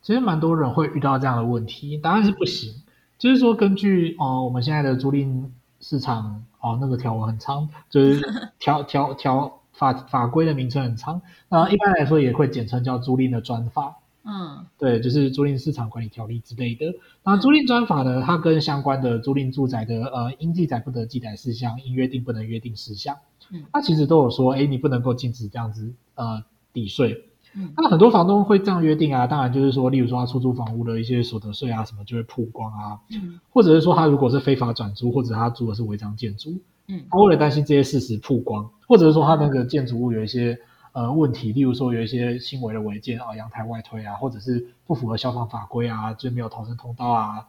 [0.02, 2.72] 其实蛮多人会遇到这样的问题，答案是不行。
[3.18, 5.46] 就是说，根据哦、呃、我们现在的租赁
[5.80, 8.20] 市场哦那个条文很长，就是
[8.60, 11.22] 条条条法法规的名称很长。
[11.48, 13.96] 那一般来说也会简称叫租赁的专法。
[14.28, 16.94] 嗯，对，就是租赁市场管理条例之类的。
[17.22, 23.16] 那租赁专法呢，它跟相关的租赁住宅的呃应记载不得记载事项、应约定不能约定事项，
[23.50, 26.42] 嗯，它其实都有说，哎，你不能够禁止这样子呃
[26.72, 27.24] 抵税。
[27.58, 36.52] 嗯、那很多房东会这样约定啊，当然就是说，例如说他出租房屋的一些所得税啊什么就会曝光啊，嗯，或者是说他如果是非法转租，或者他租的是违章建筑，
[36.88, 40.58] 嗯，他为了担心这些事实曝光，或者是说他那个建筑物有一些
[40.92, 47.46] 呃问题，例如说有一些轻微的违建啊，阳台外推啊，或者是不符合消防法规啊，就没有逃生通道啊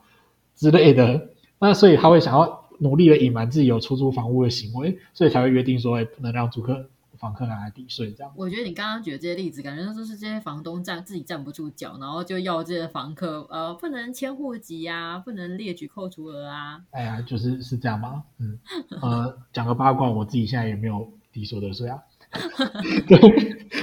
[0.55, 1.29] 之类的，
[1.59, 6.87] 那所以他会想要努力的隐瞒自己有出租房屋的行为，所以才会约定说，哎，不能让租客。
[7.17, 8.31] 房客来抵税这样。
[8.35, 16.81] 我觉得你刚刚举的这些例子，感觉都是这些房东站自己站不住脚，然后就要这些房客呃不能迁户籍啊，不能列举扣除额啊。
[16.91, 18.23] 哎呀，就是是这样吗？
[18.39, 18.59] 嗯，
[19.01, 21.99] 呃，讲个八卦，我自己现在也没有抵所得税啊。
[23.07, 23.19] 对，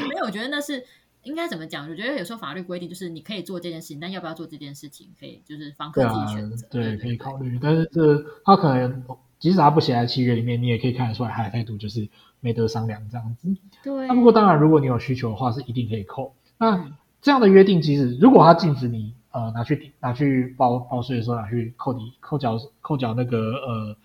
[0.08, 0.84] 没有，我觉得那是。
[1.24, 1.88] 应该怎么讲？
[1.88, 6.68] 我觉得有时候法律规定就是你可以做这件事情，但要不要做这件事情，可以就是房客自己选择。
[6.70, 7.58] 对，啊、对，对，可以考虑。
[7.62, 9.02] 但是这他可能
[9.38, 12.06] 即使他不写在契约里面，你也可以看得出来他的态度就是
[12.44, 13.48] 没得商量这样子。
[13.82, 14.06] 对。
[14.06, 16.34] 那不过当然，如果你有需求的话，是一定可以扣。
[16.58, 16.92] 那
[17.22, 23.96] 这样的约定，即使如果他禁止你呃拿去拿去报报税的时候拿去扣抵扣缴扣缴那个呃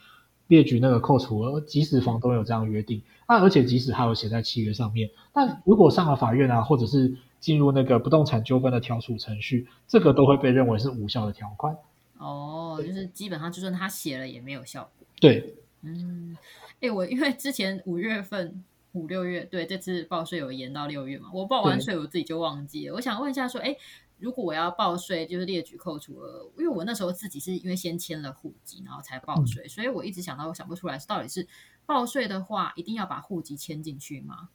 [0.48, 3.02] 列举那个扣除额，即使房东有这样约定。
[3.28, 11.76] 那、啊、而且即使他有写在契约上面，但如果上了法院啊，或者是进入那个不动产纠纷的调处程序，这个都会被认为是无效的条款。
[12.18, 15.08] 哦，就是基本上就算他写了也没有效果。
[15.22, 16.36] 对，嗯，
[16.82, 18.64] 哎，我因为之前五月份、
[18.94, 22.96] 五六月，对，这次报税有延到六月嘛，我报完税我自己就忘记了。
[22.96, 23.76] 我想问一下，说，哎。
[24.22, 31.48] 如果我要报税，就是列举扣除额，因为我那时候自己是因为先签了户籍，然后才报税，嗯，所以我一直想到我想不出来是到底是
[31.86, 34.50] 报税的话，一定要把户籍迁进去吗？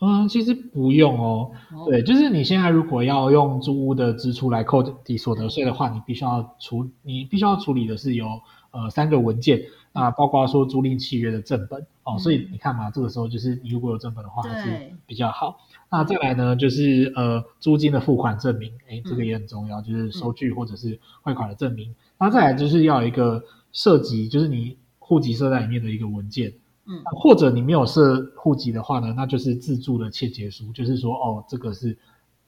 [0.00, 1.52] 嗯，其实不用哦。
[1.70, 8.26] 哦对，就是你现在如果要用租屋的支出来扣抵所得税的话，你必须要处，你必须要处理的是有
[8.70, 9.62] 呃三个文件。
[9.94, 15.58] 啊，包括说租赁契约的正本哦、嗯，所以你看嘛，这个时候就是你如果有正本的话，还是比较好。
[15.90, 21.96] 那再来呢，就是呃租金的付款证明，哎，这个也很重要，嗯、就是收据或者是汇款的证明。
[22.16, 23.42] 那、嗯、再来就是要一个
[23.72, 26.52] 涉及，就是你户籍设在里面的一个文件。
[26.84, 31.98] 嗯，或者你没有设户籍的话呢，那就是自住的切结书，就是说哦，这个是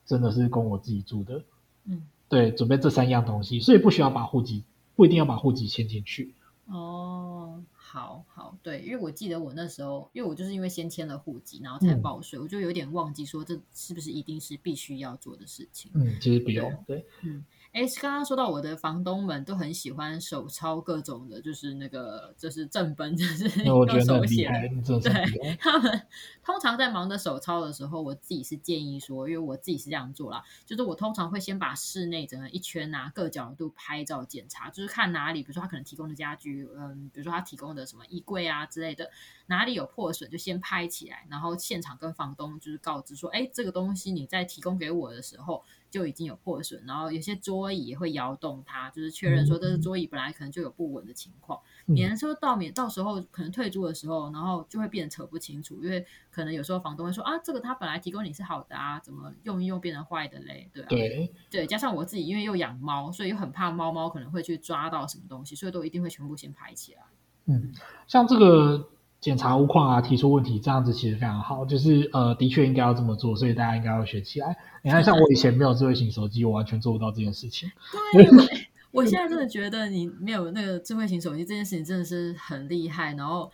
[0.07, 1.43] 真的是供我自己住的。
[1.87, 4.63] 嗯，对，准备这三样东西，所以不需要把户籍，
[5.01, 6.35] 不一定要把户籍迁进去。
[6.67, 15.91] 哦，好好，对，因为我记得我那时候，因为我就是因为先迁了户籍，然后才报税，嗯，我就有点忘记说这是不是一定是必须要做的事情。
[15.95, 17.43] 嗯，其实不用，对，嗯。
[17.73, 24.99] 哎，刚刚说到我的房东们都很喜欢手抄各种的，就是那个就是正本，就是用手写的。
[24.99, 26.03] 对，他们
[26.43, 39.09] 通常在忙着手抄的时候，我自己是建议说，因为我自己是这样做啦，就是我通常会先把室内整个一圈啊各角度拍照检查，就是看哪里，比如说他可能提供的家具，嗯，比如说他提供的什么衣柜啊之类的，
[39.47, 45.63] 哪里有破损就先拍起来，然后现场跟房东就是告知说，哎，这个东西你在提供给我的时候。
[45.91, 60.71] 就已经有破损，然后有些桌椅也会摇动它，就是确认说这个桌椅本来可能就有不稳的情况，嗯、免得说到免到时候可能退租的时候，然后就会变得扯不清楚，因为可能有时候房东会说啊，这个他本来提供你是好的啊，怎么用一用变成坏的嘞？
[60.73, 67.03] 对啊，对对，加上我自己因为又养猫，所以又很怕猫猫可能会去抓到什么东西，所以都一定会全部先排起来。
[67.47, 67.73] 嗯，
[68.07, 68.89] 像这个。
[69.21, 74.57] 检查屋况啊，提出问题，这样子其实非常好，就是呃，的确应该要这么做，所以大家应该要学起来。
[74.83, 77.71] 你看，像我以前没有智慧型手机，我完全做不到这件事情。
[78.13, 78.27] 对，
[78.91, 83.51] 我现在真的觉得你没有那个智慧型手机这件事情真的是很厉害，然后。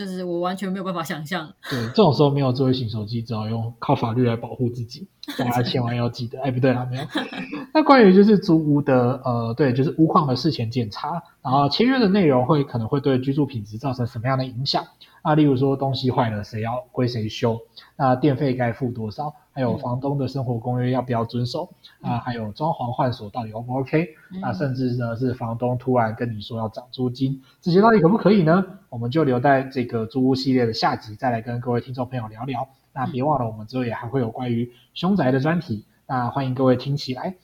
[0.00, 1.46] 就是我完全没有办法想象。
[1.68, 5.06] 对，这种时候没有智慧型手机，只好用靠法律来保护自己。
[5.36, 7.04] 大家千万要记得，哎，不对啊，没有。
[7.74, 14.82] 那关于就是租屋的，呃，对，就是屋况的事前检查，然后签约的内容会可能会对居住品质造成什么样的影响？
[15.22, 17.60] 那例如说东西坏了，谁要归谁修？
[17.98, 19.34] 那电费该付多少？
[19.60, 21.70] 还有房东的生活公约要不要遵守？
[22.02, 24.08] 嗯、啊，还有装潢换锁到底 O 不 OK？
[24.40, 28.64] 那、嗯、甚至呢是房东突然跟你说要涨租金，这些到底可不可以呢？
[28.88, 32.66] 我们就留在这个租屋系列的下集再来跟各位听众朋友聊聊。
[32.94, 37.36] 那别忘了，我们之后也还会有关于凶宅的专题，那欢迎各位听起来。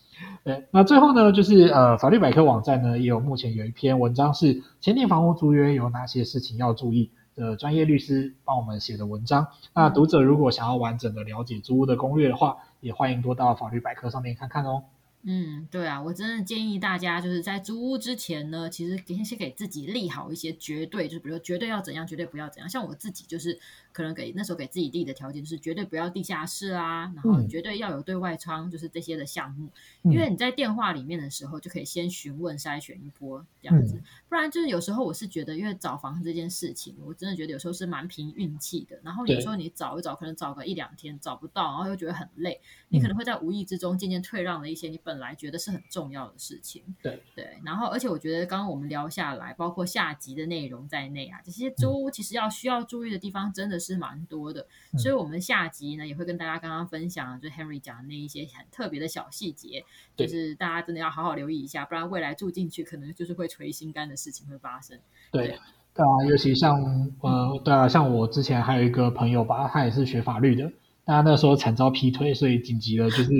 [0.43, 7.11] 对，那最后呢，就是呃，法律百科网站呢也有目前有一篇文章是签订房屋租约有哪些事情要注意。
[7.37, 9.47] 的专业律师帮我们写的文章。
[9.74, 14.82] 那读者如果想要完整的了解租屋的攻略的话，也欢迎多到法律百科上面看看哦。
[15.29, 22.68] 嗯，对啊，我真的建议大家就是在租屋之前呢，其实先给自己立好一些绝对，就比如说绝对要怎样，绝对不要怎样。
[22.68, 23.59] 像我自己就是
[23.93, 29.68] 可能给那时候给自己立的条件就是绝对不要地下室啊，然后绝对要有对外窗，就是这些的项目。
[30.05, 30.12] 嗯。
[30.12, 38.97] 因为你在电话里面的时候就可以先询问筛选一波这样子，不然就是有时候我是觉得，因为找房这件事情，我真的觉得有时候是蛮凭运气的。
[39.03, 42.61] 然后有时候你找一找，可能找个一两天找不到，然后又觉得很累，
[42.91, 47.23] 你可能会在无意之中渐渐退让了一些你本来觉得是很重要的事情，对。
[47.35, 59.85] 对，然后而且我觉得刚刚我们聊下来，包括下集的内容在内啊，这些租屋其实要需要注意的地方真的是蛮多的，嗯、所以我们下集呢也会跟大家刚刚分享，就 Henry 讲的那一些很特别的小细节，
[60.17, 64.99] 就是大家真的要好好留意一下，不然未来住进去可能就是会捶心肝的事情会发生。
[65.31, 65.49] 对。
[65.49, 65.59] 对。
[65.97, 66.79] 对啊，尤其像
[67.23, 70.71] 呃，对啊，像我之前还有一个朋友吧，他也是学法律的，
[71.07, 73.33] 但他那时候惨遭劈腿，所以紧急了就是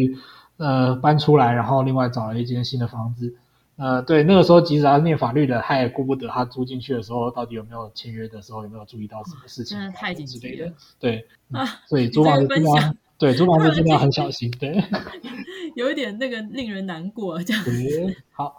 [0.57, 3.34] 呃搬出来，然后另外找了一间新的房子。
[3.76, 10.72] 呃，对，那个时候即使他是念法律的，他也顾不得他租进去的时候到底有没有签约的时候有没有注意到什么事情，真的太紧急了。
[10.98, 14.50] 对，啊、所以租房子真的要，对，租房子真的要很 小心。
[14.52, 14.82] 对，
[15.76, 18.16] 有一点那个令人难过这样子。
[18.32, 18.59] 好，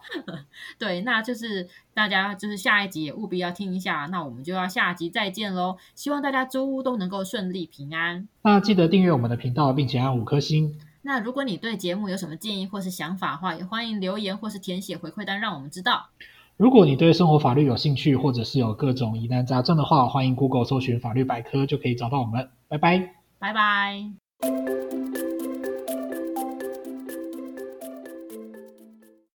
[0.77, 5.77] 对，那就是大家就是下一集也务必要听一下，那我们就要下集再见喽。
[5.95, 8.27] 希望大家租屋都能够顺利平安。
[8.43, 10.75] 那记得订阅我们的频道，并且按五颗星。
[11.07, 16.09] 那如果你对节目有什么建议或是想法的话，也欢迎留言或是填写回馈单，让我们知道。
[16.57, 22.49] 如果你对生活法律有兴趣，或者是有各种疑难杂症的话，欢迎 Google 搜寻法律百科，就可以找到我们。
[22.67, 25.36] 拜拜，拜拜。